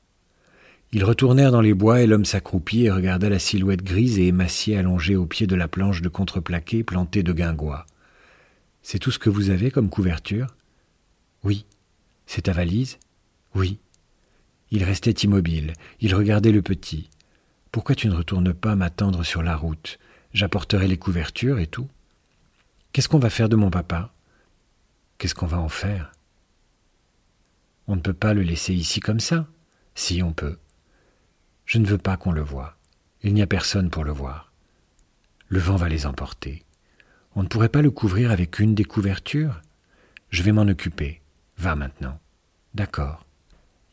[0.91, 4.77] Ils retournèrent dans les bois et l'homme s'accroupit et regarda la silhouette grise et émaciée
[4.77, 7.85] allongée au pied de la planche de contreplaqué plantée de guingois.
[8.81, 10.55] C'est tout ce que vous avez comme couverture?
[11.43, 11.65] Oui.
[12.25, 12.97] C'est ta valise?
[13.53, 13.79] Oui.
[14.71, 17.09] Il restait immobile, il regardait le petit.
[17.71, 19.99] Pourquoi tu ne retournes pas m'attendre sur la route?
[20.35, 21.87] J'apporterai les couvertures et tout.
[22.91, 24.11] Qu'est-ce qu'on va faire de mon papa?
[25.17, 26.11] Qu'est-ce qu'on va en faire?
[27.87, 29.47] On ne peut pas le laisser ici comme ça.
[29.95, 30.57] Si, on peut.
[31.65, 32.75] Je ne veux pas qu'on le voie.
[33.23, 34.51] Il n'y a personne pour le voir.
[35.47, 36.65] Le vent va les emporter.
[37.35, 39.61] On ne pourrait pas le couvrir avec une des couvertures?
[40.31, 41.21] Je vais m'en occuper.
[41.57, 42.19] Va maintenant.
[42.73, 43.25] D'accord.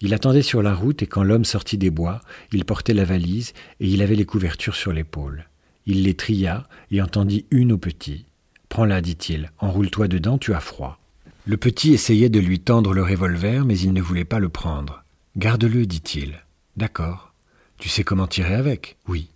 [0.01, 3.53] Il attendait sur la route et quand l'homme sortit des bois, il portait la valise
[3.79, 5.47] et il avait les couvertures sur l'épaule.
[5.87, 8.27] Il les tria et entendit une au petit.
[8.69, 10.99] Prends-la, dit-il, enroule-toi dedans, tu as froid.
[11.45, 15.05] Le petit essayait de lui tendre le revolver, mais il ne voulait pas le prendre.
[15.37, 16.45] Garde-le, dit-il.
[16.77, 17.35] D'accord.
[17.79, 18.97] Tu sais comment tirer avec?
[19.09, 19.29] Oui.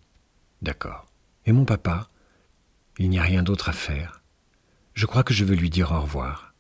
[0.63, 1.07] D'accord.
[1.47, 2.09] Et mon papa?
[2.99, 4.23] Il n'y a rien d'autre à faire.
[4.95, 6.55] Je crois que je veux lui dire au revoir.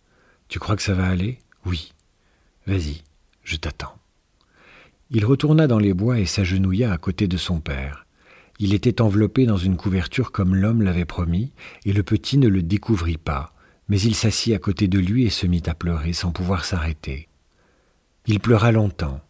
[0.48, 1.38] Tu crois que ça va aller?
[1.64, 1.92] Oui.
[2.66, 3.02] Vas-y,
[3.44, 3.96] je t'attends.
[5.10, 8.05] Il retourna dans les bois et s'agenouilla à côté de son père.
[8.58, 11.52] Il était enveloppé dans une couverture comme l'homme l'avait promis,
[11.84, 13.54] et le petit ne le découvrit pas,
[13.88, 17.28] mais il s'assit à côté de lui et se mit à pleurer sans pouvoir s'arrêter.
[18.26, 19.20] Il pleura longtemps.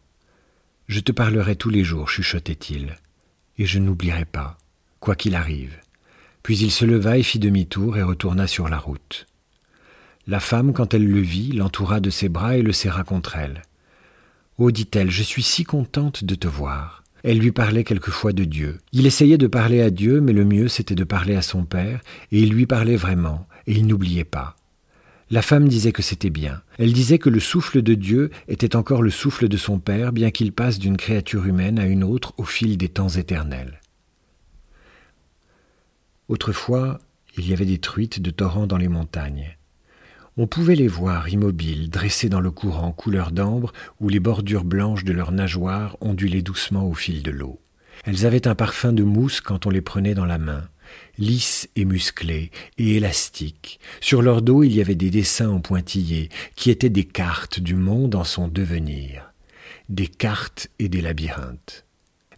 [0.87, 2.97] Je te parlerai tous les jours, chuchotait-il,
[3.59, 4.59] et je n'oublierai pas,
[5.01, 5.77] quoi qu'il arrive.
[6.43, 9.27] Puis il se leva et fit demi-tour et retourna sur la route.
[10.29, 13.63] La femme, quand elle le vit, l'entoura de ses bras et le serra contre elle.
[14.59, 17.03] Oh, dit-elle, je suis si contente de te voir.
[17.23, 18.79] Elle lui parlait quelquefois de Dieu.
[18.93, 22.01] Il essayait de parler à Dieu, mais le mieux c'était de parler à son père,
[22.33, 24.57] et il lui parlait vraiment, et il n'oubliait pas.
[25.29, 26.63] La femme disait que c'était bien.
[26.79, 30.31] Elle disait que le souffle de Dieu était encore le souffle de son Père, bien
[30.31, 33.81] qu'il passe d'une créature humaine à une autre au fil des temps éternels.
[36.29, 37.01] Autrefois,
[37.37, 39.56] il y avait des truites de torrents dans les montagnes.
[40.37, 45.05] On pouvait les voir immobiles, dressées dans le courant couleur d'ambre, où les bordures blanches
[45.05, 47.61] de leurs nageoires ondulaient doucement au fil de l'eau.
[48.05, 50.69] Elles avaient un parfum de mousse quand on les prenait dans la main
[51.19, 53.81] lisses et musclés et élastiques.
[54.01, 57.75] Sur leur dos il y avait des dessins en pointillés qui étaient des cartes du
[57.75, 59.33] monde en son devenir,
[59.89, 61.87] des cartes et des labyrinthes,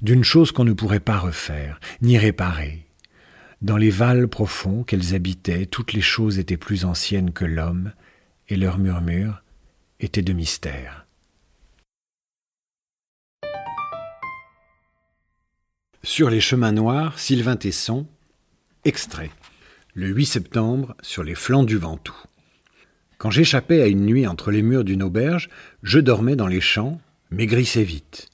[0.02, 2.87] d'une chose qu'on ne pourrait pas refaire, ni réparer.
[3.60, 7.92] Dans les vals profonds qu'elles habitaient, toutes les choses étaient plus anciennes que l'homme,
[8.48, 9.42] et leurs murmures
[9.98, 11.06] étaient de mystère.
[16.04, 18.06] Sur les chemins noirs, Sylvain Tesson,
[18.84, 19.32] Extrait.
[19.92, 22.14] Le 8 septembre, sur les flancs du Ventoux.
[23.18, 25.48] Quand j'échappais à une nuit entre les murs d'une auberge,
[25.82, 27.00] je dormais dans les champs,
[27.32, 28.28] maigrissais vite.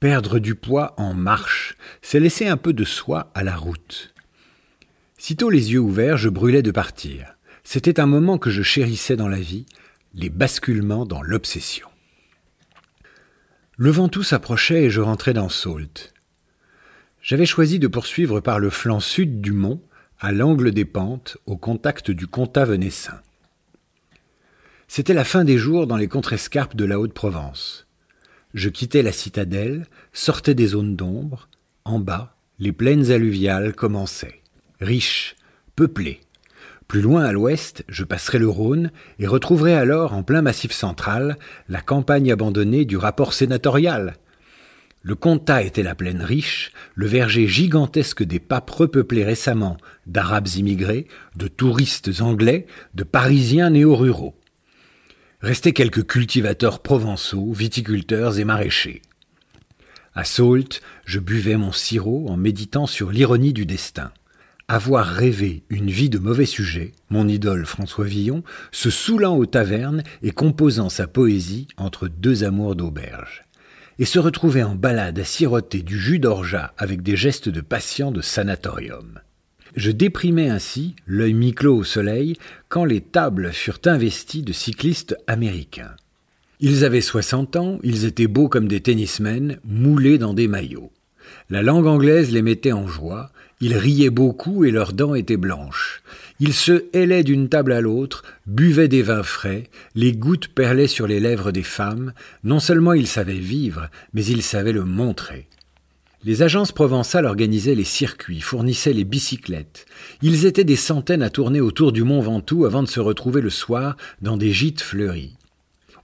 [0.00, 4.09] Perdre du poids en marche, c'est laisser un peu de soi à la route.
[5.22, 7.36] Sitôt les yeux ouverts, je brûlais de partir.
[7.62, 9.66] C'était un moment que je chérissais dans la vie,
[10.14, 11.86] les basculements dans l'obsession.
[13.76, 16.14] Le Ventoux s'approchait et je rentrais dans Sault.
[17.20, 19.82] J'avais choisi de poursuivre par le flanc sud du mont,
[20.20, 23.20] à l'angle des pentes, au contact du comtat venessin.
[24.88, 27.86] C'était la fin des jours dans les contrescarpes de la Haute-Provence.
[28.54, 31.50] Je quittais la citadelle, sortais des zones d'ombre.
[31.84, 34.39] En bas, les plaines alluviales commençaient,
[34.80, 35.36] riches,
[35.76, 36.20] peuplées.
[36.88, 41.38] Plus loin à l'ouest, je passerai le Rhône et retrouverai alors, en plein massif central,
[41.68, 44.16] la campagne abandonnée du rapport sénatorial,
[45.02, 51.06] le comtat était la plaine riche, le verger gigantesque des papes repeuplés récemment d'Arabes immigrés,
[51.36, 54.36] de touristes anglais, de Parisiens néo-ruraux.
[55.40, 59.00] Restaient quelques cultivateurs provençaux, viticulteurs et maraîchers.
[60.14, 64.12] À Sault, je buvais mon sirop en méditant sur l'ironie du destin.
[64.72, 70.04] Avoir rêvé une vie de mauvais sujet, mon idole François Villon, se saoulant aux tavernes
[70.22, 73.42] et composant sa poésie entre deux amours d'auberge
[73.98, 78.12] et se retrouver en balade à siroter du jus d'orgeat avec des gestes de patient
[78.12, 79.18] de sanatorium.
[79.74, 82.36] Je déprimais ainsi, l'œil mi-clos au soleil,
[82.68, 85.96] quand les tables furent investies de cyclistes américains.
[86.60, 90.92] Ils avaient soixante ans, ils étaient beaux comme des tennismen, moulés dans des maillots.
[91.48, 96.02] La langue anglaise les mettait en joie, ils riaient beaucoup et leurs dents étaient blanches.
[96.40, 99.64] Ils se hélaient d'une table à l'autre, buvaient des vins frais,
[99.94, 102.14] les gouttes perlaient sur les lèvres des femmes.
[102.44, 105.46] Non seulement ils savaient vivre, mais ils savaient le montrer.
[106.24, 109.86] Les agences provençales organisaient les circuits, fournissaient les bicyclettes.
[110.22, 113.50] Ils étaient des centaines à tourner autour du mont Ventoux avant de se retrouver le
[113.50, 115.36] soir dans des gîtes fleuris.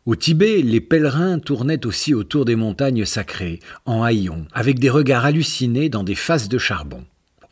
[0.06, 5.24] Au Tibet, les pèlerins tournaient aussi autour des montagnes sacrées, en haillons, avec des regards
[5.24, 7.04] hallucinés dans des faces de charbon.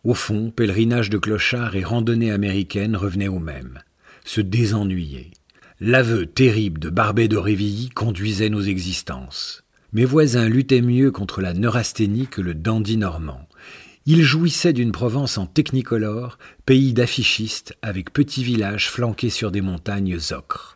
[0.05, 3.81] Au fond, pèlerinage de clochards et randonnée américaine revenaient au même.
[4.25, 5.33] Se désennuyer.
[5.81, 9.65] L'aveu terrible de Barbet d'Aurevilly conduisait nos existences.
[9.93, 13.49] Mes voisins luttaient mieux contre la neurasthénie que le dandy normand.
[14.07, 20.19] Ils jouissaient d'une Provence en technicolore, pays d'affichistes avec petits villages flanqués sur des montagnes
[20.31, 20.74] ocres.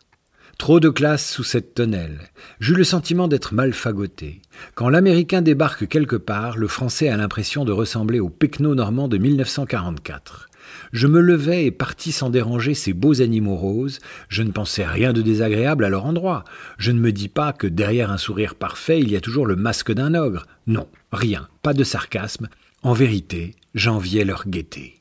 [0.58, 2.18] Trop de classe sous cette tonnelle.
[2.58, 4.42] J'eus le sentiment d'être mal fagoté.
[4.74, 9.18] Quand l'Américain débarque quelque part, le Français a l'impression de ressembler au Pecno normand de
[9.18, 10.48] 1944.
[10.92, 14.00] Je me levais et partis sans déranger ces beaux animaux roses.
[14.28, 16.44] Je ne pensais rien de désagréable à leur endroit.
[16.76, 19.56] Je ne me dis pas que derrière un sourire parfait, il y a toujours le
[19.56, 20.46] masque d'un ogre.
[20.66, 22.48] Non, rien, pas de sarcasme.
[22.82, 24.98] En vérité, j'enviais leur gaieté.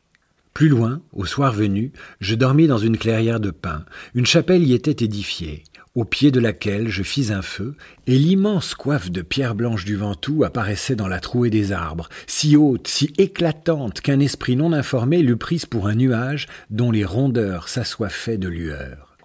[0.57, 3.85] Plus loin, au soir venu, je dormis dans une clairière de pin.
[4.15, 7.75] Une chapelle y était édifiée, au pied de laquelle je fis un feu,
[8.07, 12.57] et l'immense coiffe de pierre blanche du Ventoux apparaissait dans la trouée des arbres, si
[12.57, 17.69] haute, si éclatante qu'un esprit non informé l'eût prise pour un nuage dont les rondeurs
[17.69, 19.15] s'assoiffaient de lueur.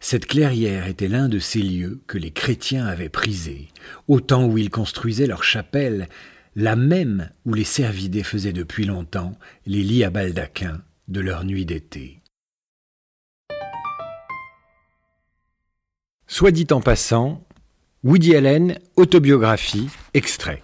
[0.00, 3.68] Cette clairière était l'un de ces lieux que les chrétiens avaient prisés,
[4.08, 6.08] au temps où ils construisaient leur chapelle,
[6.56, 11.64] la même où les cervidés faisaient depuis longtemps les lits à baldaquin de leur nuit
[11.64, 12.20] d'été.
[16.26, 17.44] Soit dit en passant,
[18.04, 20.62] Woody Allen, autobiographie, extrait.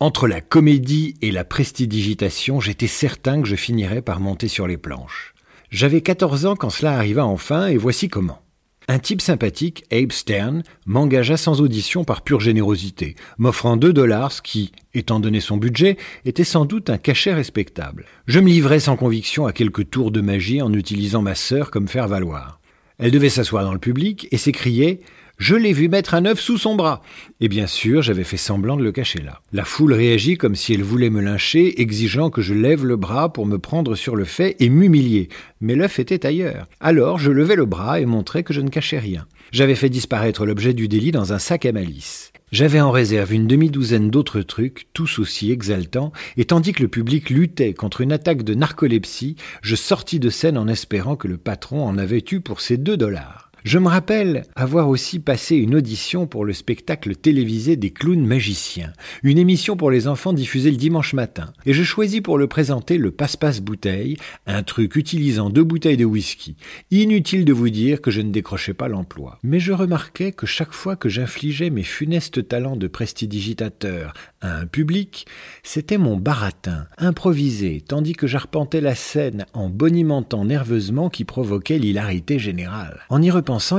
[0.00, 4.76] Entre la comédie et la prestidigitation, j'étais certain que je finirais par monter sur les
[4.76, 5.34] planches.
[5.70, 8.45] J'avais 14 ans quand cela arriva enfin, et voici comment.
[8.88, 14.40] Un type sympathique, Abe Stern, m'engagea sans audition par pure générosité, m'offrant deux dollars, ce
[14.40, 18.04] qui, étant donné son budget, était sans doute un cachet respectable.
[18.28, 21.88] Je me livrai sans conviction à quelques tours de magie en utilisant ma sœur comme
[21.88, 22.60] faire valoir.
[22.98, 25.00] Elle devait s'asseoir dans le public et s'écrier
[25.38, 27.02] je l'ai vu mettre un œuf sous son bras.
[27.40, 29.40] Et bien sûr, j'avais fait semblant de le cacher là.
[29.52, 33.32] La foule réagit comme si elle voulait me lyncher, exigeant que je lève le bras
[33.32, 35.28] pour me prendre sur le fait et m'humilier.
[35.60, 36.66] Mais l'œuf était ailleurs.
[36.80, 39.26] Alors, je levai le bras et montrai que je ne cachais rien.
[39.52, 42.32] J'avais fait disparaître l'objet du délit dans un sac à malice.
[42.52, 47.28] J'avais en réserve une demi-douzaine d'autres trucs, tous aussi exaltants, et tandis que le public
[47.28, 51.84] luttait contre une attaque de narcolepsie, je sortis de scène en espérant que le patron
[51.84, 53.45] en avait eu pour ses deux dollars.
[53.66, 58.92] Je me rappelle avoir aussi passé une audition pour le spectacle télévisé des clowns magiciens,
[59.24, 62.96] une émission pour les enfants diffusée le dimanche matin, et je choisis pour le présenter
[62.96, 66.54] le passe-passe bouteille, un truc utilisant deux bouteilles de whisky.
[66.92, 69.40] Inutile de vous dire que je ne décrochais pas l'emploi.
[69.42, 74.66] Mais je remarquais que chaque fois que j'infligeais mes funestes talents de prestidigitateur à un
[74.66, 75.26] public,
[75.64, 82.38] c'était mon baratin, improvisé, tandis que j'arpentais la scène en bonimentant nerveusement qui provoquait l'hilarité
[82.38, 83.00] générale.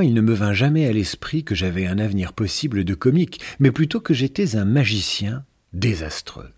[0.02, 3.70] Il ne me vint jamais à l'esprit que j'avais un avenir possible de comique, mais
[3.70, 6.50] plutôt que j'étais un magicien désastreux.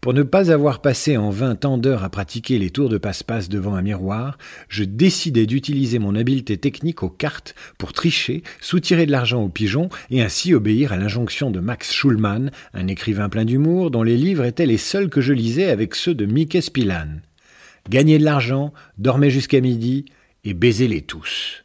[0.00, 3.48] Pour ne pas avoir passé en vain tant d'heures à pratiquer les tours de passe-passe
[3.48, 4.36] devant un miroir,
[4.68, 9.88] je décidai d'utiliser mon habileté technique aux cartes pour tricher, soutirer de l'argent aux pigeons
[10.10, 14.44] et ainsi obéir à l'injonction de Max Schulman, un écrivain plein d'humour dont les livres
[14.44, 17.22] étaient les seuls que je lisais avec ceux de Mickey Spillane.
[17.88, 20.06] Gagner de l'argent, dormir jusqu'à midi
[20.44, 21.61] et baiser-les tous.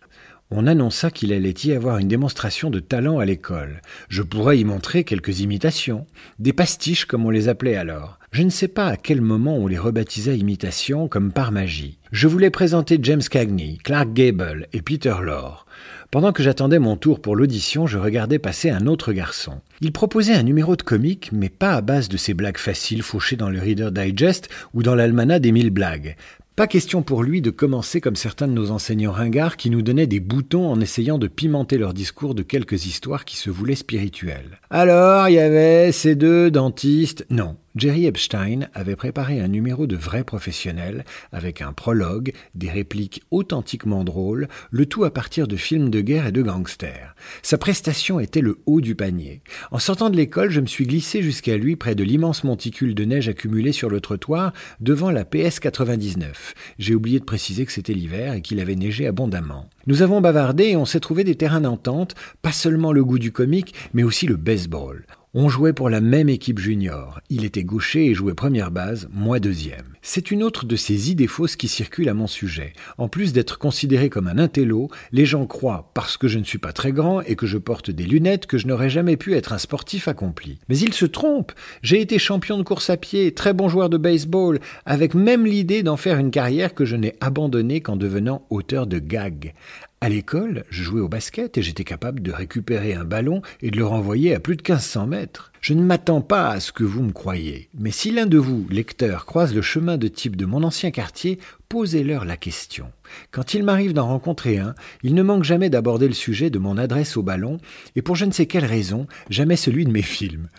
[0.49, 3.81] On annonça qu'il allait y avoir une démonstration de talent à l'école.
[4.07, 6.05] Je pourrais y montrer quelques imitations,
[6.39, 8.17] des pastiches comme on les appelait alors.
[8.31, 11.97] Je ne sais pas à quel moment on les rebaptisa imitations comme par magie.
[12.13, 15.65] Je voulais présenter James Cagney, Clark Gable et Peter Lorre.
[16.11, 19.59] Pendant que j'attendais mon tour pour l'audition, je regardais passer un autre garçon.
[19.81, 23.35] Il proposait un numéro de comique, mais pas à base de ces blagues faciles fauchées
[23.35, 26.15] dans le Reader Digest ou dans l'almanach des mille blagues.
[26.57, 30.07] Pas question pour lui de commencer comme certains de nos enseignants ringards qui nous donnaient
[30.07, 34.59] des boutons en essayant de pimenter leur discours de quelques histoires qui se voulaient spirituelles.
[34.71, 37.27] Alors, il y avait ces deux dentistes.
[37.29, 43.21] Non, Jerry Epstein avait préparé un numéro de vrai professionnel avec un prologue, des répliques
[43.29, 47.13] authentiquement drôles, le tout à partir de films de guerre et de gangsters.
[47.43, 49.41] Sa prestation était le haut du panier.
[49.69, 53.05] En sortant de l'école, je me suis glissé jusqu'à lui près de l'immense monticule de
[53.05, 56.55] neige accumulée sur le trottoir devant la PS 99.
[56.79, 59.69] J'ai oublié de préciser que c'était l'hiver et qu'il avait neigé abondamment.
[59.85, 63.31] Nous avons bavardé et on s'est trouvé des terrains d'entente, pas seulement le goût du
[63.31, 65.05] comique, mais aussi le baseball.
[65.39, 67.21] On jouait pour la même équipe junior.
[67.29, 69.85] Il était gaucher et jouait première base, moi deuxième.
[70.01, 72.73] C'est une autre de ces idées fausses qui circulent à mon sujet.
[72.97, 76.57] En plus d'être considéré comme un intello, les gens croient, parce que je ne suis
[76.57, 79.53] pas très grand et que je porte des lunettes, que je n'aurais jamais pu être
[79.53, 80.57] un sportif accompli.
[80.69, 81.53] Mais ils se trompent.
[81.83, 85.83] J'ai été champion de course à pied, très bon joueur de baseball, avec même l'idée
[85.83, 89.53] d'en faire une carrière que je n'ai abandonnée qu'en devenant auteur de gags.
[89.99, 93.77] À l'école, je jouais au basket et j'étais capable de récupérer un ballon et de
[93.77, 95.51] le renvoyer à plus de 1500 mètres.
[95.61, 98.65] Je ne m'attends pas à ce que vous me croyiez, mais si l'un de vous,
[98.69, 101.39] lecteur, croise le chemin de type de mon ancien quartier,
[101.69, 102.91] posez-leur la question.
[103.31, 106.77] Quand il m'arrive d'en rencontrer un, il ne manque jamais d'aborder le sujet de mon
[106.77, 107.59] adresse au ballon,
[107.95, 110.49] et pour je ne sais quelle raison, jamais celui de mes films.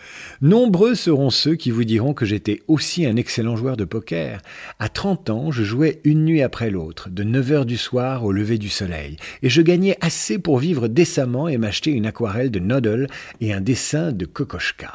[0.41, 4.41] Nombreux seront ceux qui vous diront que j'étais aussi un excellent joueur de poker.
[4.77, 8.31] À 30 ans, je jouais une nuit après l'autre, de 9 heures du soir au
[8.31, 12.59] lever du soleil, et je gagnais assez pour vivre décemment et m'acheter une aquarelle de
[12.59, 13.07] Noddle
[13.41, 14.88] et un dessin de Kokoschka.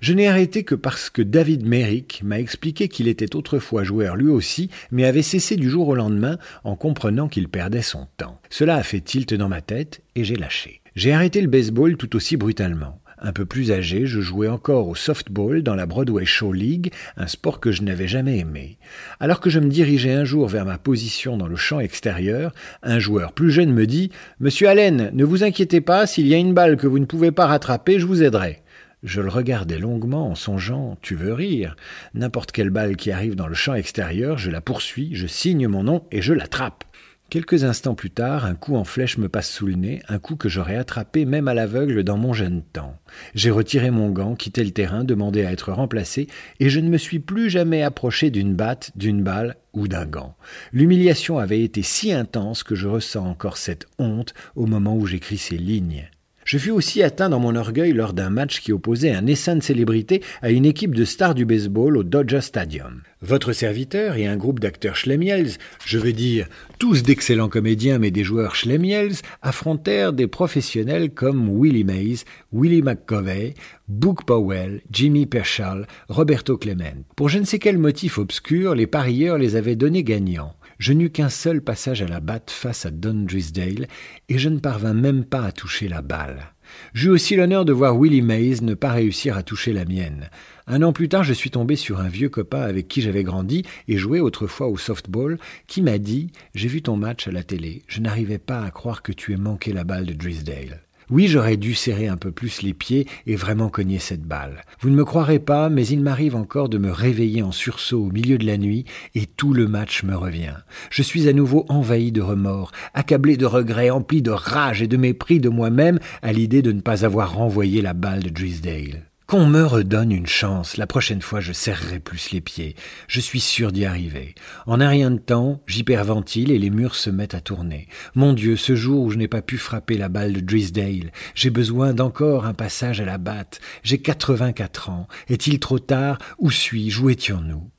[0.00, 4.30] Je n'ai arrêté que parce que David Merrick m'a expliqué qu'il était autrefois joueur lui
[4.30, 8.40] aussi, mais avait cessé du jour au lendemain en comprenant qu'il perdait son temps.
[8.48, 10.80] Cela a fait tilt dans ma tête et j'ai lâché.
[10.96, 12.98] J'ai arrêté le baseball tout aussi brutalement.
[13.22, 17.26] Un peu plus âgé, je jouais encore au softball dans la Broadway Show League, un
[17.26, 18.78] sport que je n'avais jamais aimé.
[19.20, 22.98] Alors que je me dirigeais un jour vers ma position dans le champ extérieur, un
[22.98, 26.54] joueur plus jeune me dit Monsieur Allen, ne vous inquiétez pas, s'il y a une
[26.54, 28.62] balle que vous ne pouvez pas rattraper, je vous aiderai.
[29.02, 31.74] Je le regardais longuement en songeant Tu veux rire
[32.12, 35.84] N'importe quelle balle qui arrive dans le champ extérieur, je la poursuis, je signe mon
[35.84, 36.84] nom et je l'attrape.
[37.30, 40.34] Quelques instants plus tard, un coup en flèche me passe sous le nez, un coup
[40.34, 42.98] que j'aurais attrapé même à l'aveugle dans mon jeune temps.
[43.36, 46.26] J'ai retiré mon gant, quitté le terrain, demandé à être remplacé,
[46.58, 50.36] et je ne me suis plus jamais approché d'une batte, d'une balle ou d'un gant.
[50.72, 55.38] L'humiliation avait été si intense que je ressens encore cette honte au moment où j'écris
[55.38, 56.10] ces lignes.
[56.50, 59.62] Je fus aussi atteint dans mon orgueil lors d'un match qui opposait un essaim de
[59.62, 63.02] célébrités à une équipe de stars du baseball au Dodger Stadium.
[63.22, 65.52] Votre serviteur et un groupe d'acteurs schlemiels,
[65.86, 66.48] je veux dire
[66.80, 73.54] tous d'excellents comédiens mais des joueurs schlemiels, affrontèrent des professionnels comme Willie Mays, Willie McCovey,
[73.86, 77.04] Book Powell, Jimmy Pershall, Roberto Clement.
[77.14, 80.56] Pour je ne sais quel motif obscur, les parieurs les avaient donnés gagnants.
[80.80, 83.86] Je n'eus qu'un seul passage à la batte face à Don Drisdale,
[84.30, 86.54] et je ne parvins même pas à toucher la balle.
[86.94, 90.30] J'eus aussi l'honneur de voir Willie Mays ne pas réussir à toucher la mienne.
[90.66, 93.62] Un an plus tard, je suis tombé sur un vieux copain avec qui j'avais grandi
[93.88, 97.82] et joué autrefois au softball, qui m'a dit J'ai vu ton match à la télé,
[97.86, 100.80] je n'arrivais pas à croire que tu aies manqué la balle de Drisdale.
[101.10, 104.64] Oui, j'aurais dû serrer un peu plus les pieds et vraiment cogner cette balle.
[104.80, 108.12] Vous ne me croirez pas, mais il m'arrive encore de me réveiller en sursaut au
[108.12, 108.84] milieu de la nuit
[109.16, 110.54] et tout le match me revient.
[110.90, 114.96] Je suis à nouveau envahi de remords, accablé de regrets, empli de rage et de
[114.96, 119.09] mépris de moi-même à l'idée de ne pas avoir renvoyé la balle de Drisdale.
[119.30, 122.74] Qu'on me redonne une chance, la prochaine fois je serrerai plus les pieds.
[123.06, 124.34] Je suis sûr d'y arriver.
[124.66, 127.86] En un rien de temps, j'hyperventile et les murs se mettent à tourner.
[128.16, 131.50] Mon Dieu, ce jour où je n'ai pas pu frapper la balle de Drisdale, j'ai
[131.50, 133.60] besoin d'encore un passage à la batte.
[133.84, 135.06] J'ai 84 ans.
[135.28, 136.18] Est-il trop tard?
[136.40, 137.00] Où suis-je?
[137.00, 137.70] Où étions-nous?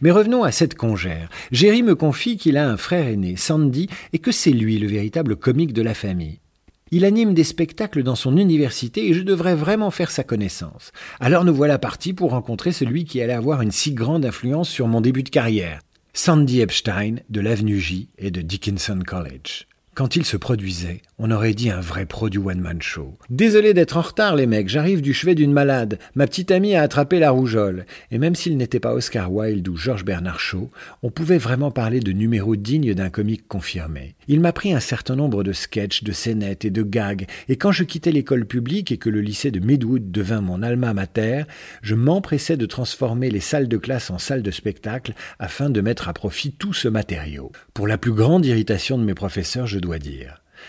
[0.00, 1.28] Mais revenons à cette congère.
[1.52, 5.36] Jerry me confie qu'il a un frère aîné, Sandy, et que c'est lui le véritable
[5.36, 6.40] comique de la famille.
[6.92, 10.92] Il anime des spectacles dans son université et je devrais vraiment faire sa connaissance.
[11.18, 14.86] Alors nous voilà partis pour rencontrer celui qui allait avoir une si grande influence sur
[14.86, 15.80] mon début de carrière.
[16.12, 19.66] Sandy Epstein de l'Avenue J et de Dickinson College.
[19.96, 23.16] Quand il se produisait, on aurait dit un vrai pro du one-man show.
[23.30, 25.98] Désolé d'être en retard, les mecs, j'arrive du chevet d'une malade.
[26.14, 27.86] Ma petite amie a attrapé la rougeole.
[28.10, 30.70] Et même s'il n'était pas Oscar Wilde ou Georges Bernard Shaw,
[31.02, 34.16] on pouvait vraiment parler de numéros dignes d'un comique confirmé.
[34.28, 37.72] Il m'a pris un certain nombre de sketchs, de scénettes et de gags, et quand
[37.72, 41.44] je quittais l'école publique et que le lycée de Midwood devint mon alma mater,
[41.80, 46.10] je m'empressais de transformer les salles de classe en salles de spectacle afin de mettre
[46.10, 47.50] à profit tout ce matériau.
[47.72, 49.85] Pour la plus grande irritation de mes professeurs, je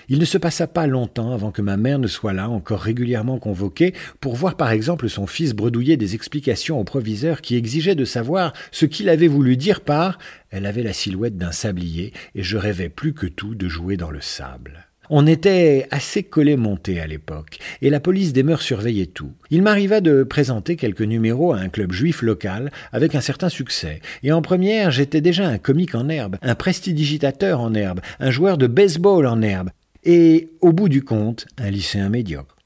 [0.10, 3.40] Il ne se passa pas longtemps avant que ma mère ne soit là, encore régulièrement
[3.40, 8.06] convoquée, pour voir par exemple son fils bredouiller des explications au proviseur qui exigeait de
[8.06, 10.18] savoir ce qu'il avait voulu dire par
[10.50, 14.12] Elle avait la silhouette d'un sablier, et je rêvais plus que tout de jouer dans
[14.12, 14.87] le sable.
[15.10, 19.32] On était assez collé monté à l'époque, et la police des mœurs surveillait tout.
[19.50, 24.02] Il m'arriva de présenter quelques numéros à un club juif local avec un certain succès.
[24.24, 28.58] Et en première, j'étais déjà un comique en herbe, un prestidigitateur en herbe, un joueur
[28.58, 29.70] de baseball en herbe,
[30.04, 32.57] et, au bout du compte, un lycéen médiocre.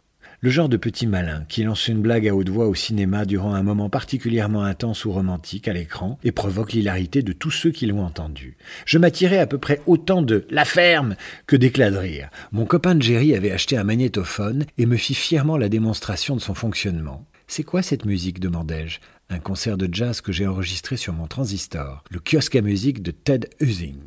[0.44, 3.54] Le genre de petit malin qui lance une blague à haute voix au cinéma durant
[3.54, 7.86] un moment particulièrement intense ou romantique à l'écran et provoque l'hilarité de tous ceux qui
[7.86, 8.58] l'ont entendu.
[8.88, 11.16] Je m'attirais à peu près autant de la ferme
[11.46, 12.32] que d'éclats de rire.
[12.52, 16.56] Mon copain Jerry avait acheté un magnétophone et me fit fièrement la démonstration de son
[16.56, 17.24] fonctionnement.
[17.46, 18.40] C'est quoi cette musique?
[18.40, 18.98] demandai-je.
[19.30, 23.12] Un concert de jazz que j'ai enregistré sur mon transistor, le kiosque à musique de
[23.12, 24.00] Ted Husing.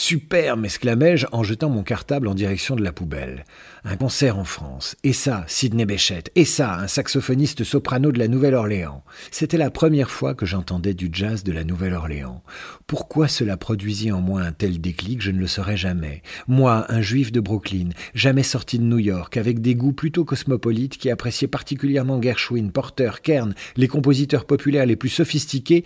[0.00, 3.44] Super, m'exclamai-je en jetant mon cartable en direction de la poubelle.
[3.82, 4.94] Un concert en France.
[5.02, 6.22] Et ça, Sidney Bechet.
[6.36, 9.02] Et ça, un saxophoniste soprano de la Nouvelle-Orléans.
[9.32, 12.44] C'était la première fois que j'entendais du jazz de la Nouvelle-Orléans.
[12.86, 16.22] Pourquoi cela produisit en moi un tel déclic, je ne le saurais jamais.
[16.46, 20.96] Moi, un juif de Brooklyn, jamais sorti de New York, avec des goûts plutôt cosmopolites,
[20.96, 25.84] qui appréciait particulièrement Gershwin, Porter, Kern, les compositeurs populaires les plus sophistiqués,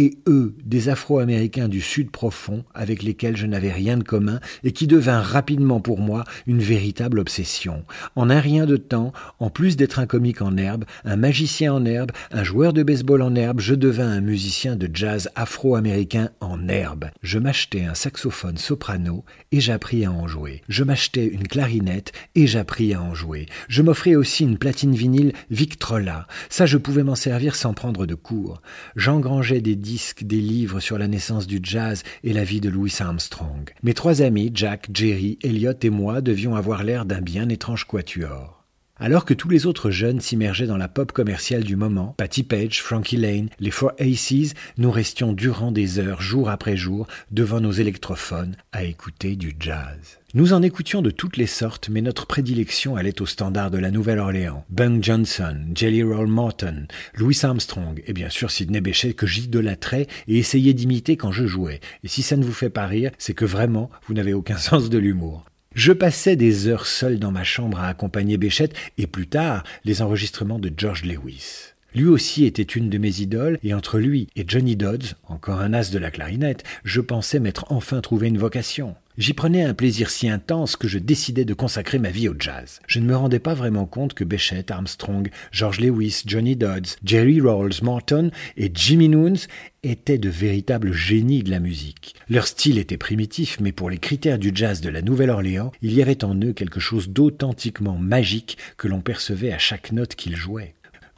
[0.00, 4.72] et eux, des Afro-Américains du Sud profond avec lesquels je n'avais rien de commun et
[4.72, 7.84] qui devint rapidement pour moi une véritable obsession.
[8.16, 11.84] En un rien de temps, en plus d'être un comique en herbe, un magicien en
[11.84, 16.66] herbe, un joueur de baseball en herbe, je devins un musicien de jazz afro-américain en
[16.66, 17.10] herbe.
[17.22, 20.62] Je m'achetais un saxophone soprano et j'appris à en jouer.
[20.70, 23.44] Je m'achetais une clarinette et j'appris à en jouer.
[23.68, 26.26] Je m'offrais aussi une platine vinyle Victrola.
[26.48, 28.62] Ça, je pouvais m'en servir sans prendre de cours.
[28.96, 32.94] J'engrangeais des disques, des livres sur la naissance du jazz et la vie de Louis
[33.00, 33.68] Armstrong.
[33.82, 38.64] Mes trois amis, Jack, Jerry, Elliot et moi, devions avoir l'air d'un bien étrange quatuor.
[38.98, 42.80] Alors que tous les autres jeunes s'immergeaient dans la pop commerciale du moment, Patty Page,
[42.80, 47.72] Frankie Lane, les Four Aces, nous restions durant des heures, jour après jour, devant nos
[47.72, 50.19] électrophones, à écouter du jazz.
[50.32, 53.90] Nous en écoutions de toutes les sortes, mais notre prédilection allait au standard de la
[53.90, 54.64] Nouvelle-Orléans.
[54.70, 60.38] Bunk Johnson, Jelly Roll Morton, Louis Armstrong, et bien sûr Sidney Bechet que j'idolâtrais et
[60.38, 61.80] essayais d'imiter quand je jouais.
[62.04, 64.88] Et si ça ne vous fait pas rire, c'est que vraiment, vous n'avez aucun sens
[64.88, 65.46] de l'humour.
[65.74, 70.00] Je passais des heures seul dans ma chambre à accompagner Béchette et plus tard les
[70.00, 71.72] enregistrements de George Lewis.
[71.92, 75.74] Lui aussi était une de mes idoles, et entre lui et Johnny Dodds, encore un
[75.74, 78.94] as de la clarinette, je pensais m'être enfin trouvé une vocation.
[79.20, 82.80] J'y prenais un plaisir si intense que je décidai de consacrer ma vie au jazz.
[82.86, 87.38] Je ne me rendais pas vraiment compte que Béchette, Armstrong, George Lewis, Johnny Dodds, Jerry
[87.38, 89.46] Rawls Morton et Jimmy Noons
[89.82, 92.14] étaient de véritables génies de la musique.
[92.30, 96.00] Leur style était primitif, mais pour les critères du jazz de la Nouvelle-Orléans, il y
[96.00, 100.72] avait en eux quelque chose d'authentiquement magique que l'on percevait à chaque note qu'ils jouaient.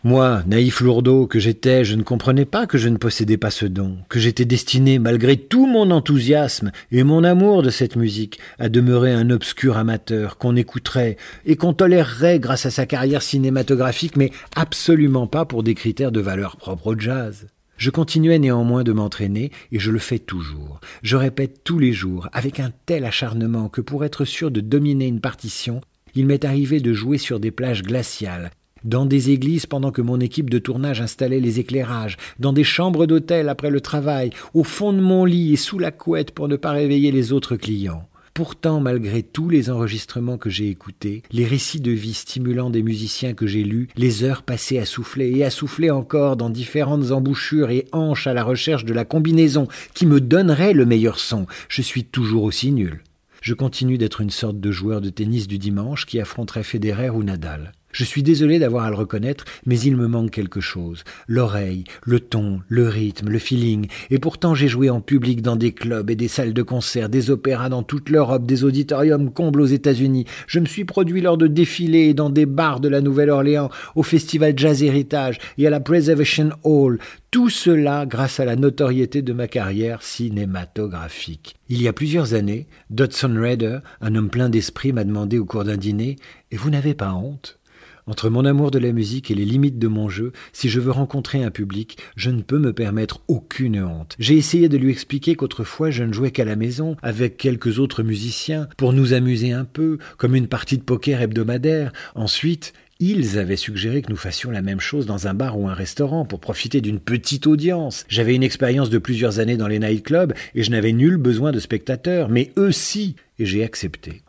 [0.04, 3.66] Moi, naïf lourdeau que j'étais, je ne comprenais pas que je ne possédais pas ce
[3.66, 8.68] don, que j'étais destiné, malgré tout mon enthousiasme et mon amour de cette musique, à
[8.68, 14.32] demeurer un obscur amateur qu'on écouterait et qu'on tolérerait grâce à sa carrière cinématographique, mais
[14.56, 17.46] absolument pas pour des critères de valeur propre au jazz.
[17.76, 20.80] Je continuais néanmoins de m'entraîner, et je le fais toujours.
[21.04, 25.06] Je répète tous les jours, avec un tel acharnement que pour être sûr de dominer
[25.06, 25.80] une partition,
[26.16, 28.50] il m'est arrivé de jouer sur des plages glaciales,
[28.84, 33.06] dans des églises pendant que mon équipe de tournage installait les éclairages, dans des chambres
[33.06, 36.56] d'hôtel après le travail, au fond de mon lit et sous la couette pour ne
[36.56, 38.08] pas réveiller les autres clients.
[38.34, 43.34] Pourtant, malgré tous les enregistrements que j'ai écoutés, les récits de vie stimulants des musiciens
[43.34, 47.68] que j'ai lus, les heures passées à souffler et à souffler encore dans différentes embouchures
[47.68, 51.82] et hanches à la recherche de la combinaison qui me donnerait le meilleur son, je
[51.82, 53.02] suis toujours aussi nul.
[53.42, 57.24] Je continue d'être une sorte de joueur de tennis du dimanche qui affronterait Federer ou
[57.24, 57.72] Nadal.
[57.92, 61.04] Je suis désolé d'avoir à le reconnaître, mais il me manque quelque chose.
[61.28, 63.86] L'oreille, le ton, le rythme, le feeling.
[64.10, 67.30] Et pourtant j'ai joué en public dans des clubs et des salles de concert, des
[67.30, 70.24] opéras dans toute l'Europe, des auditoriums combles aux États-Unis.
[70.46, 74.54] Je me suis produit lors de défilés dans des bars de la Nouvelle-Orléans, au Festival
[74.56, 76.98] Jazz Héritage et à la Preservation Hall.
[77.30, 81.56] Tout cela grâce à la notoriété de ma carrière cinématographique.
[81.68, 85.64] Il y a plusieurs années, Dodson Rader, un homme plein d'esprit, m'a demandé au cours
[85.64, 86.16] d'un dîner
[86.50, 87.58] Et vous n'avez pas honte?
[88.06, 90.90] Entre mon amour de la musique et les limites de mon jeu, si je veux
[90.90, 94.16] rencontrer un public, je ne peux me permettre aucune honte.
[94.18, 98.02] J'ai essayé de lui expliquer qu'autrefois je ne jouais qu'à la maison, avec quelques autres
[98.02, 101.92] musiciens, pour nous amuser un peu, comme une partie de poker hebdomadaire.
[102.14, 102.72] Ensuite,
[103.04, 106.24] ils avaient suggéré que nous fassions la même chose dans un bar ou un restaurant
[106.24, 108.04] pour profiter d'une petite audience.
[108.08, 111.58] J'avais une expérience de plusieurs années dans les nightclubs et je n'avais nul besoin de
[111.58, 114.22] spectateurs, mais eux si, et j'ai accepté.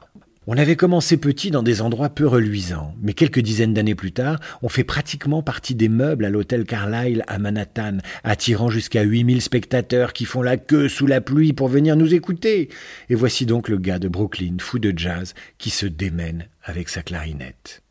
[0.46, 4.40] On avait commencé petit dans des endroits peu reluisants, mais quelques dizaines d'années plus tard,
[4.62, 10.12] on fait pratiquement partie des meubles à l'hôtel Carlyle à Manhattan, attirant jusqu'à 8000 spectateurs
[10.12, 12.70] qui font la queue sous la pluie pour venir nous écouter.
[13.10, 17.04] Et voici donc le gars de Brooklyn, fou de jazz, qui se démène avec sa
[17.04, 17.82] clarinette.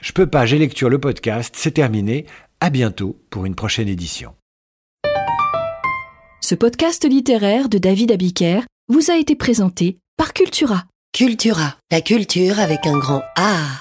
[0.00, 2.26] Je peux pas, j'ai lecture le podcast, c'est terminé.
[2.60, 4.34] À bientôt pour une prochaine édition.
[6.40, 10.84] Ce podcast littéraire de David Abiker vous a été présenté par Cultura.
[11.12, 13.80] Cultura, la culture avec un grand A.